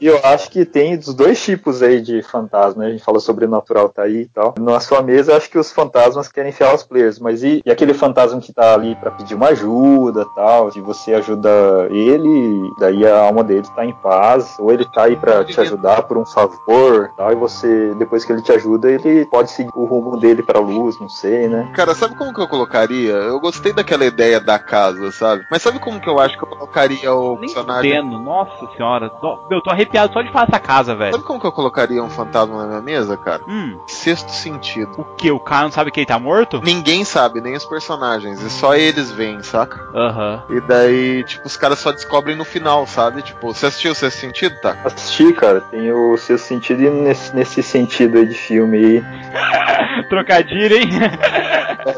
[0.00, 2.88] E eu acho que tem dos dois tipos aí de fantasma, né?
[2.88, 4.54] A gente falou sobre natural tá aí e tal.
[4.58, 7.70] Na sua mesa, eu acho que os fantasmas querem ferrar os players, mas e, e
[7.70, 10.72] aquele fantasma que tá ali pra pedir uma ajuda tal?
[10.72, 11.50] Se você ajuda
[11.90, 16.02] ele, daí a alma dele tá em paz, ou ele tá aí pra te ajudar
[16.02, 19.84] por um favor tal, e você, depois que ele te ajuda, ele pode seguir o
[19.84, 21.70] rumo dele pra luz, não sei, né?
[21.74, 23.12] Cara, sabe como que eu colocaria?
[23.12, 25.44] Eu gostei daquela ideia da casa, sabe?
[25.50, 27.90] Mas sabe como que eu acho que eu colocaria o Nem personagem?
[27.96, 29.10] fudendo, nossa senhora.
[29.22, 31.12] No- Meu, tô arrepiado só de falar essa casa, velho.
[31.12, 33.42] Sabe como que eu colocaria um fantasma na minha mesa, cara?
[33.48, 34.92] Hum, Sexto sentido.
[34.98, 35.30] o que?
[35.30, 36.60] O cara não sabe que ele tá morto?
[36.62, 39.80] Ninguém sabe, nem os personagens, e só eles veem, saca?
[39.94, 40.42] Aham.
[40.50, 43.03] E daí, tipo, os caras só descobrem no final, sabe?
[43.22, 44.76] Tipo, você assistiu o sexto sentido, tá?
[44.84, 49.04] Assisti, cara, tem o seu sentido e nesse, nesse sentido aí de filme aí.
[50.08, 50.88] Trocadilho, hein?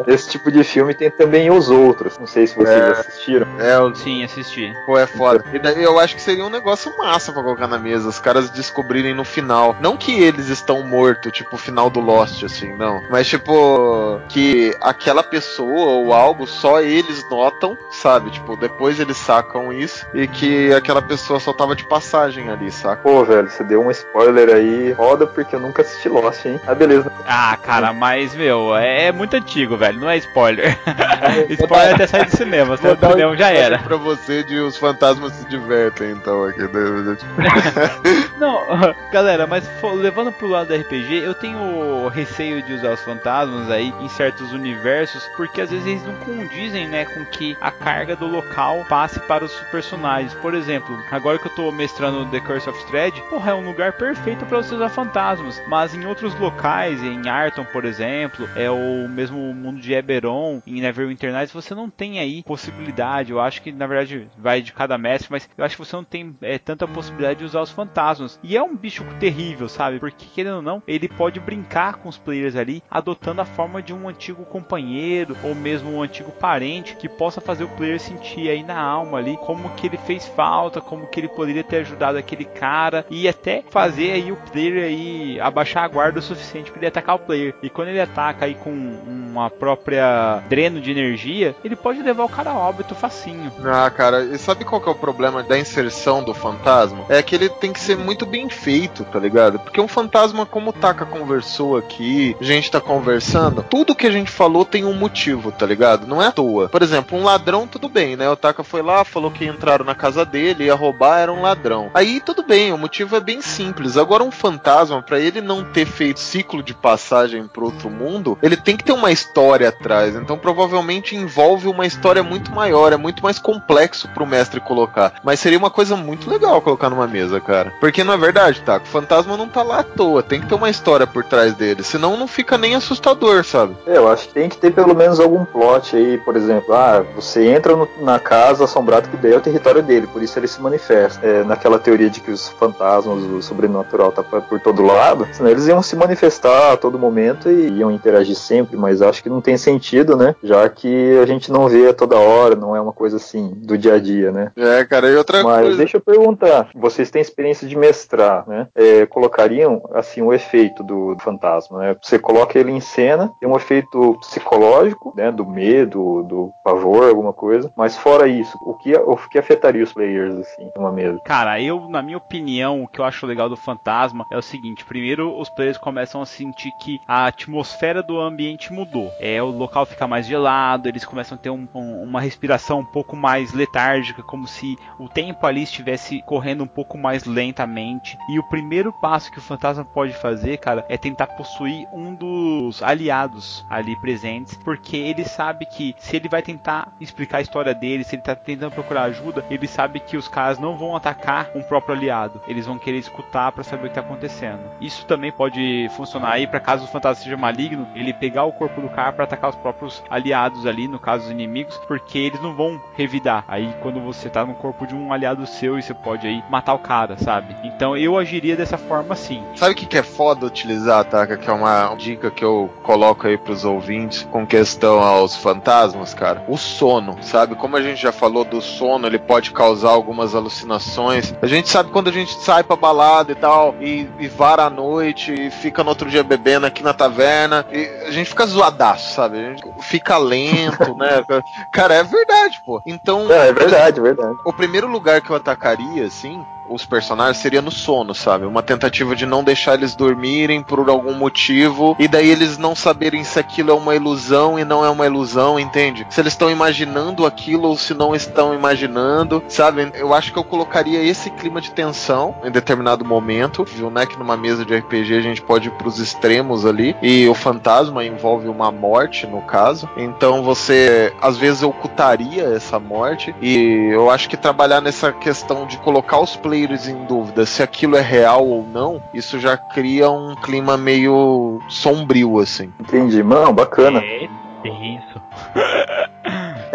[0.08, 2.18] Esse tipo de filme tem também os outros.
[2.18, 2.90] Não sei se vocês É.
[2.90, 3.46] assistiram.
[3.60, 4.72] É, o Sim, assisti.
[4.84, 5.44] Pô, é foda.
[5.52, 8.08] E daí eu acho que seria um negócio massa pra colocar na mesa.
[8.08, 9.76] Os caras descobrirem no final.
[9.80, 13.02] Não que eles estão mortos, tipo o final do Lost, assim, não.
[13.08, 18.30] Mas tipo, que aquela pessoa ou algo só eles notam, sabe?
[18.30, 20.04] Tipo, depois eles sacam isso.
[20.14, 23.02] E que aquela pessoa só tava de passagem ali, saca?
[23.02, 24.92] Pô, velho, você deu um spoiler aí.
[24.92, 26.60] Roda porque eu nunca assisti Lost, hein?
[26.66, 27.10] Ah, beleza.
[27.26, 30.00] Ah, cara, mas, meu, é, é muito antigo, velho.
[30.00, 30.78] Não é spoiler.
[31.50, 32.76] spoiler até sair do cinema.
[32.76, 33.78] Saiu do cinema já era.
[33.78, 36.62] Pra você de os fantasmas se divertem, então, aqui.
[36.62, 37.16] né?
[38.38, 38.66] Não,
[39.10, 43.92] galera, mas levando pro lado do RPG, eu tenho receio de usar os fantasmas aí
[44.00, 48.26] em certos universos, porque às vezes eles não condizem, né, com que a carga do
[48.26, 50.34] local passe para os personagens.
[50.34, 53.92] Por exemplo, agora que eu tô mestrando The Curse of Thread, porra, é um lugar
[53.92, 59.08] perfeito para você usar fantasmas, mas em outros locais, em Arton, por exemplo, é o
[59.08, 63.32] mesmo mundo de Eberron, em Neverwinter Nights, você não tem aí possibilidade.
[63.32, 66.04] Eu acho que na verdade vai de cada mestre, mas eu acho que você não
[66.04, 68.38] tem é, tanta possibilidade de usar os fantasmas.
[68.42, 69.98] E é um bicho terrível, sabe?
[69.98, 73.92] Porque querendo ou não, ele pode brincar com os players ali, adotando a forma de
[73.92, 78.62] um antigo companheiro ou mesmo um antigo parente que possa fazer o player sentir aí
[78.62, 82.44] na alma ali como que ele fez falta, como que ele poderia ter ajudado aquele
[82.44, 86.88] cara e até fazer aí o player aí abaixar a guarda o suficiente para ele
[86.88, 87.54] atacar o player.
[87.62, 92.28] E quando ele ataca aí com uma própria dreno de energia, ele pode levar o
[92.28, 93.52] cara a óbito facinho.
[93.64, 97.04] Ah, cara, e sabe qual que é o problema da inserção do fantasma?
[97.08, 99.58] É que ele tem que ser muito bem feito, tá ligado?
[99.58, 104.10] Porque um fantasma, como o Taka conversou aqui, a gente tá conversando, tudo que a
[104.10, 106.06] gente falou tem um motivo, tá ligado?
[106.06, 106.68] Não é à toa.
[106.68, 108.28] Por exemplo, um ladrão, tudo bem, né?
[108.28, 111.90] O Taka foi lá, falou que entraram na casa dele, ia roubar, era um ladrão.
[111.94, 113.96] Aí tudo bem, o motivo é bem simples.
[113.96, 118.56] Agora, um fantasma, pra ele não ter feito ciclo de passagem pro outro mundo, ele
[118.56, 120.14] tem que ter uma história atrás.
[120.14, 125.14] Então, provavelmente envolve uma história muito maior, é muito mais complexo pro mestre colocar.
[125.24, 127.72] Mas seria uma coisa muito legal colocar numa mesa, cara.
[127.80, 128.76] Porque não é verdade, tá?
[128.78, 131.82] O fantasma não tá lá à toa, tem que ter uma história por trás dele.
[131.82, 133.76] Senão não fica nem assustador, sabe?
[133.86, 137.04] É, eu acho que tem que ter pelo menos algum plot aí, por exemplo, ah,
[137.14, 140.45] você entra no- na casa assombrada que daí é o território dele, por isso ele
[140.48, 141.24] se manifesta.
[141.26, 145.66] É, naquela teoria de que os fantasmas, o sobrenatural tá por todo lado, senão eles
[145.66, 149.56] iam se manifestar a todo momento e iam interagir sempre, mas acho que não tem
[149.56, 150.34] sentido, né?
[150.42, 153.76] Já que a gente não vê a toda hora, não é uma coisa assim do
[153.76, 154.52] dia a dia, né?
[154.56, 155.76] É, cara, e outra Mas coisa.
[155.78, 158.68] deixa eu perguntar, vocês têm experiência de mestrar, né?
[158.74, 161.96] É, colocariam assim o efeito do fantasma, né?
[162.02, 165.30] Você coloca ele em cena, tem um efeito psicológico, né?
[165.30, 167.72] Do medo, do pavor, alguma coisa.
[167.76, 171.20] Mas fora isso, o que, o que afetaria os players assim, numa mesa?
[171.24, 174.84] Cara, eu, na minha opinião, o que eu acho legal do fantasma é o seguinte:
[174.84, 179.12] primeiro, os players começam a sentir que a atmosfera do ambiente mudou.
[179.20, 182.84] É, o local fica mais gelado, eles começam a ter um- um- uma respiração um
[182.84, 188.18] pouco mais letárgica, como se o tempo ali estivesse correndo um pouco mais lentamente.
[188.28, 192.82] E o primeiro passo que o fantasma pode fazer, cara, é tentar possuir um dos
[192.82, 198.04] aliados ali presentes, porque ele sabe que se ele vai tentar explicar a história dele,
[198.04, 201.62] se ele tá tentando procurar ajuda, ele sabe que os caras não vão atacar um
[201.62, 202.40] próprio aliado.
[202.46, 204.60] Eles vão querer escutar pra saber o que tá acontecendo.
[204.80, 208.80] Isso também pode funcionar aí para caso o fantasma seja maligno, ele pegar o corpo
[208.80, 212.54] do cara pra atacar os próprios aliados ali, no caso os inimigos, porque eles não
[212.54, 213.44] vão revidar.
[213.48, 216.74] Aí quando você tá no corpo de um aliado seu e você pode aí matar
[216.74, 217.56] o cara, sabe?
[217.64, 219.42] Então eu agiria dessa forma sim.
[219.54, 221.36] Sabe o que, que é foda utilizar, Taka?
[221.36, 226.44] Que é uma dica que eu coloco aí pros ouvintes com questão aos fantasmas, cara.
[226.48, 227.54] O sono, sabe?
[227.54, 231.34] Como a gente já falou do sono, ele pode causar algumas alucinações.
[231.42, 234.70] A gente sabe quando a gente sai pra balada e tal, e, e vara à
[234.70, 239.14] noite, e fica no outro dia bebendo aqui na taverna, e a gente fica zoadaço,
[239.14, 239.38] sabe?
[239.38, 241.22] A gente fica lento, né?
[241.70, 242.80] Cara, é verdade, pô.
[242.86, 243.30] Então.
[243.30, 244.38] É, é verdade, é verdade.
[244.44, 248.44] O primeiro lugar que eu atacaria, assim, os personagens seria no sono, sabe?
[248.46, 253.24] Uma tentativa de não deixar eles dormirem por algum motivo e daí eles não saberem
[253.24, 256.06] se aquilo é uma ilusão e não é uma ilusão, entende?
[256.10, 259.90] Se eles estão imaginando aquilo ou se não estão imaginando, sabe?
[259.94, 264.06] Eu acho que eu colocaria esse clima de tensão em determinado momento, viu, né?
[264.06, 268.04] Que numa mesa de RPG a gente pode ir pros extremos ali e o fantasma
[268.04, 269.88] envolve uma morte, no caso.
[269.96, 275.76] Então você, às vezes, ocultaria essa morte e eu acho que trabalhar nessa questão de
[275.78, 280.34] colocar os players em dúvida se aquilo é real ou não, isso já cria um
[280.34, 282.72] clima meio sombrio, assim.
[282.80, 283.22] Entendi.
[283.22, 284.00] Mano, bacana.
[284.00, 284.28] É
[284.62, 285.20] tenso.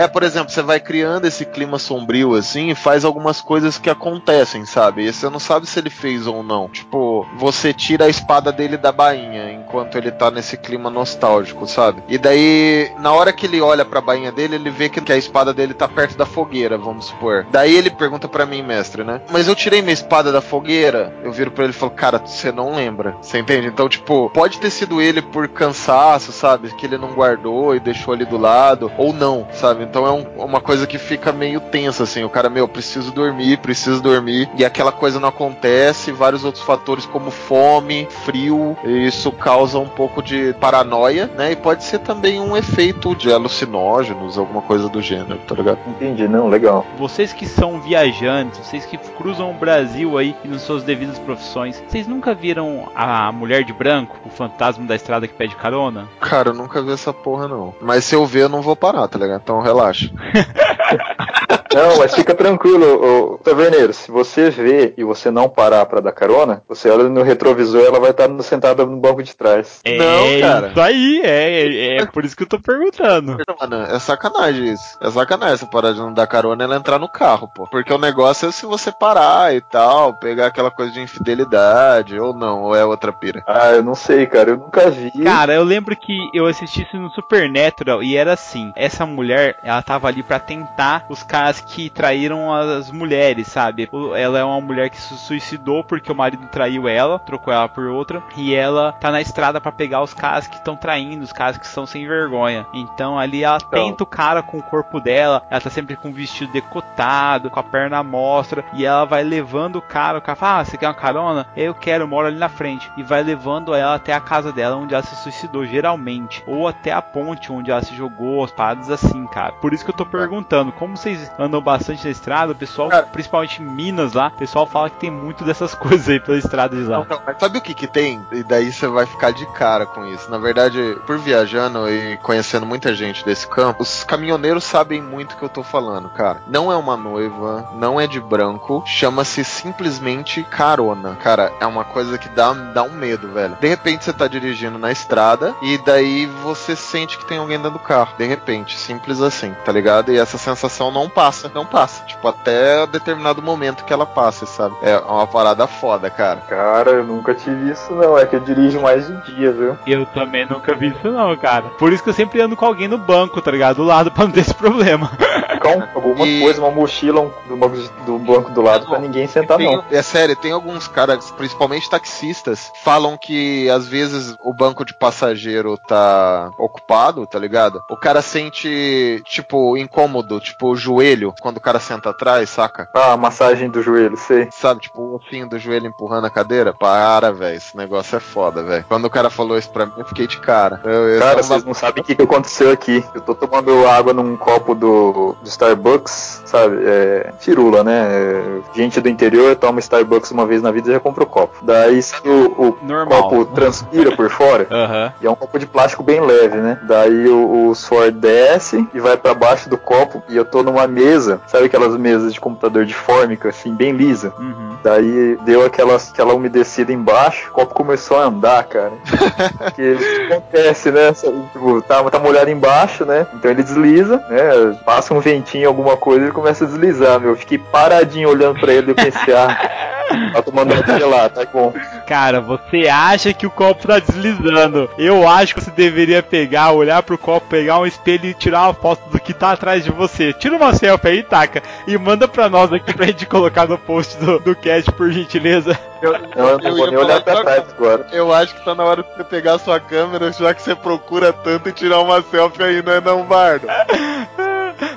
[0.01, 3.87] É, por exemplo, você vai criando esse clima sombrio assim e faz algumas coisas que
[3.87, 5.03] acontecem, sabe?
[5.03, 6.67] E você não sabe se ele fez ou não.
[6.69, 12.01] Tipo, você tira a espada dele da bainha enquanto ele tá nesse clima nostálgico, sabe?
[12.07, 15.53] E daí, na hora que ele olha pra bainha dele, ele vê que a espada
[15.53, 17.45] dele tá perto da fogueira, vamos supor.
[17.51, 19.21] Daí ele pergunta pra mim, mestre, né?
[19.29, 21.13] Mas eu tirei minha espada da fogueira?
[21.23, 23.15] Eu viro pra ele e falo, cara, você não lembra.
[23.21, 23.67] Você entende?
[23.67, 26.73] Então, tipo, pode ter sido ele por cansaço, sabe?
[26.73, 29.90] Que ele não guardou e deixou ali do lado, ou não, sabe?
[29.91, 32.23] Então é um- uma coisa que fica meio tensa, assim.
[32.23, 34.49] O cara, meu, preciso dormir, preciso dormir.
[34.57, 36.13] E aquela coisa não acontece.
[36.13, 41.51] Vários outros fatores, como fome, frio, e isso causa um pouco de paranoia, né?
[41.51, 45.79] E pode ser também um efeito de alucinógenos, alguma coisa do gênero, tá ligado?
[45.87, 46.85] Entendi, não, legal.
[46.97, 52.07] Vocês que são viajantes, vocês que cruzam o Brasil aí nas suas devidas profissões, vocês
[52.07, 56.07] nunca viram a mulher de branco, o fantasma da estrada que pede carona?
[56.21, 57.73] Cara, eu nunca vi essa porra, não.
[57.81, 59.41] Mas se eu ver, eu não vou parar, tá ligado?
[59.43, 60.11] Então relaxa eu acho.
[61.73, 63.93] Não, mas fica tranquilo, ô, taverneiro.
[63.93, 67.99] Se você vê e você não parar pra dar carona, você olha no retrovisor ela
[67.99, 69.79] vai estar sentada no banco de trás.
[69.83, 70.67] É Não, cara.
[70.69, 73.37] isso aí, é, é, é por isso que eu tô perguntando.
[73.59, 74.97] Mano, é sacanagem isso.
[75.01, 77.67] É sacanagem essa parada de não dar carona ela entrar no carro, pô.
[77.67, 82.35] Porque o negócio é se você parar e tal, pegar aquela coisa de infidelidade, ou
[82.35, 83.43] não, ou é outra pira.
[83.47, 85.11] Ah, eu não sei, cara, eu nunca vi.
[85.23, 89.81] Cara, eu lembro que eu assisti isso no Supernatural e era assim: essa mulher, ela
[89.81, 93.89] tava ali pra tentar os caras que traíram as mulheres, sabe?
[94.15, 97.85] Ela é uma mulher que se suicidou porque o marido traiu ela, trocou ela por
[97.87, 101.57] outra, e ela tá na estrada pra pegar os caras que estão traindo, os caras
[101.57, 102.65] que são sem vergonha.
[102.73, 106.13] Então ali ela tenta o cara com o corpo dela, ela tá sempre com o
[106.13, 110.35] vestido decotado, com a perna à mostra, e ela vai levando o cara, o cara
[110.35, 111.47] fala, ah, você quer uma carona?
[111.55, 112.89] Eu quero, eu moro ali na frente.
[112.97, 116.43] E vai levando ela até a casa dela, onde ela se suicidou, geralmente.
[116.47, 119.51] Ou até a ponte onde ela se jogou, as paradas assim, cara.
[119.53, 123.07] Por isso que eu tô perguntando, como vocês andam bastante na estrada, o pessoal, Cara.
[123.07, 126.75] principalmente em Minas lá, o pessoal fala que tem muito dessas coisas aí pela estrada
[126.75, 127.05] de lá.
[127.25, 128.25] Mas sabe o que que tem?
[128.31, 130.29] E daí você vai ficar de cara com isso.
[130.29, 135.37] Na verdade, por viajando e conhecendo muita gente desse campo, os caminhoneiros sabem muito o
[135.37, 136.41] que eu tô falando, cara.
[136.47, 141.15] Não é uma noiva, não é de branco, chama-se simplesmente carona.
[141.15, 143.57] Cara, é uma coisa que dá, dá um medo, velho.
[143.59, 147.71] De repente você tá dirigindo na estrada e daí você sente que tem alguém dentro
[147.71, 148.13] do carro.
[148.17, 150.11] De repente, simples assim, tá ligado?
[150.11, 152.03] E essa sensação não passa, não passa.
[152.05, 154.75] Tipo, até determinado momento que ela passa, sabe?
[154.81, 156.41] É uma parada foda, cara.
[156.47, 159.77] Cara, eu nunca tive isso não, é que eu dirijo mais de dia, viu?
[159.85, 161.63] Eu também nunca vi isso não, cara.
[161.77, 163.77] Por isso que eu sempre ando com alguém no banco, tá ligado?
[163.77, 165.09] Do lado pra não ter esse problema.
[165.63, 169.27] Um- alguma E- coisa, uma mochila um- do, banco, do banco do lado pra ninguém
[169.27, 169.83] sentar Tem- não.
[169.91, 175.77] É sério, tem alguns caras, principalmente taxistas, falam que às vezes o banco de passageiro
[175.87, 177.79] tá ocupado, tá ligado?
[177.91, 182.89] O cara sente, tipo, incômodo, tipo, o joelho, quando o cara senta atrás, saca?
[182.93, 184.49] Ah, massagem do joelho, sei.
[184.51, 186.73] Sabe, tipo, o ossinho do joelho empurrando a cadeira?
[186.73, 188.85] Para, velho, esse negócio é foda, velho.
[188.87, 190.79] Quando o cara falou isso pra mim, eu fiquei de cara.
[190.83, 193.03] Eu, é Cara, vocês não sabem o que, que aconteceu aqui.
[193.13, 196.77] Eu tô tomando água num copo do, do Starbucks, sabe?
[196.85, 198.07] É, firula, né?
[198.11, 201.57] É, gente do interior toma Starbucks uma vez na vida e já compra o copo.
[201.61, 202.73] Daí se o, o
[203.07, 205.13] copo transpira por fora, Aham.
[205.21, 206.79] e é um copo de plástico bem leve, né?
[206.83, 210.23] Daí o, o suor desce e vai pra baixo do copo.
[210.29, 214.33] E eu tô numa mesa, sabe aquelas mesas de computador de fórmica, assim, bem lisa?
[214.37, 214.75] Uhum.
[214.83, 218.93] Daí deu aquela, aquela umedecida embaixo, o copo começou a andar, cara.
[219.57, 219.97] Porque
[220.29, 221.13] acontece, né?
[221.13, 223.27] Tipo, tá, tá molhado embaixo, né?
[223.33, 224.77] Então ele desliza, né?
[224.85, 227.31] Passa um ventinho, alguma coisa, ele começa a deslizar, meu.
[227.31, 230.00] Eu Fiquei paradinho olhando pra ele e eu pensei, ah,
[230.33, 231.73] tá tomando água gelada, tá bom.
[232.07, 234.89] Cara, você acha que o copo tá deslizando.
[234.97, 238.73] Eu acho que você deveria pegar, olhar pro copo, pegar um espelho e tirar uma
[238.73, 240.33] foto do que tá atrás de você.
[240.33, 244.17] Tira uma selfie aí, taca, e manda pra nós aqui pra gente colocar no post
[244.17, 245.77] do, do cast, por gentileza.
[246.01, 248.07] Eu, Eu não vou nem olhar pra trás agora.
[248.11, 250.75] Eu acho que tá na hora de você pegar a sua câmera, já que você
[250.75, 253.67] procura tanto e tirar uma selfie aí, não é não, Bardo?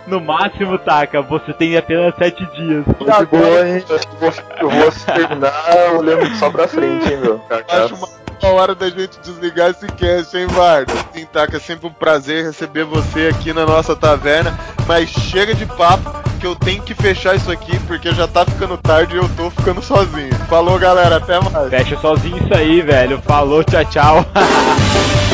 [0.06, 2.84] No máximo, taca, você tem apenas sete dias.
[2.84, 3.82] De boa, hein?
[3.88, 5.52] Eu vou, eu vou terminar
[5.98, 7.40] olhando só pra frente, hein, meu.
[7.68, 8.08] Acho uma
[8.40, 10.92] boa hora da gente desligar esse cast, hein, Bardo?
[11.12, 15.64] Sim, Taca, é sempre um prazer receber você aqui na nossa taverna, mas chega de
[15.64, 19.28] papo que eu tenho que fechar isso aqui porque já tá ficando tarde e eu
[19.30, 20.34] tô ficando sozinho.
[20.50, 21.70] Falou, galera, até mais.
[21.70, 23.18] Fecha sozinho isso aí, velho.
[23.22, 24.26] Falou, tchau, tchau.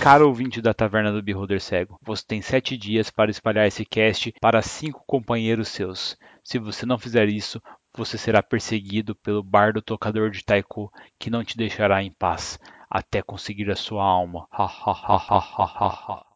[0.00, 4.32] Caro ouvinte da Taverna do Beholder Cego, você tem sete dias para espalhar esse cast
[4.40, 6.16] para cinco companheiros seus.
[6.42, 7.60] Se você não fizer isso,
[7.94, 13.20] você será perseguido pelo bardo tocador de taiko que não te deixará em paz até
[13.20, 14.46] conseguir a sua alma.
[14.50, 16.26] Ha ha ha ha ha ha.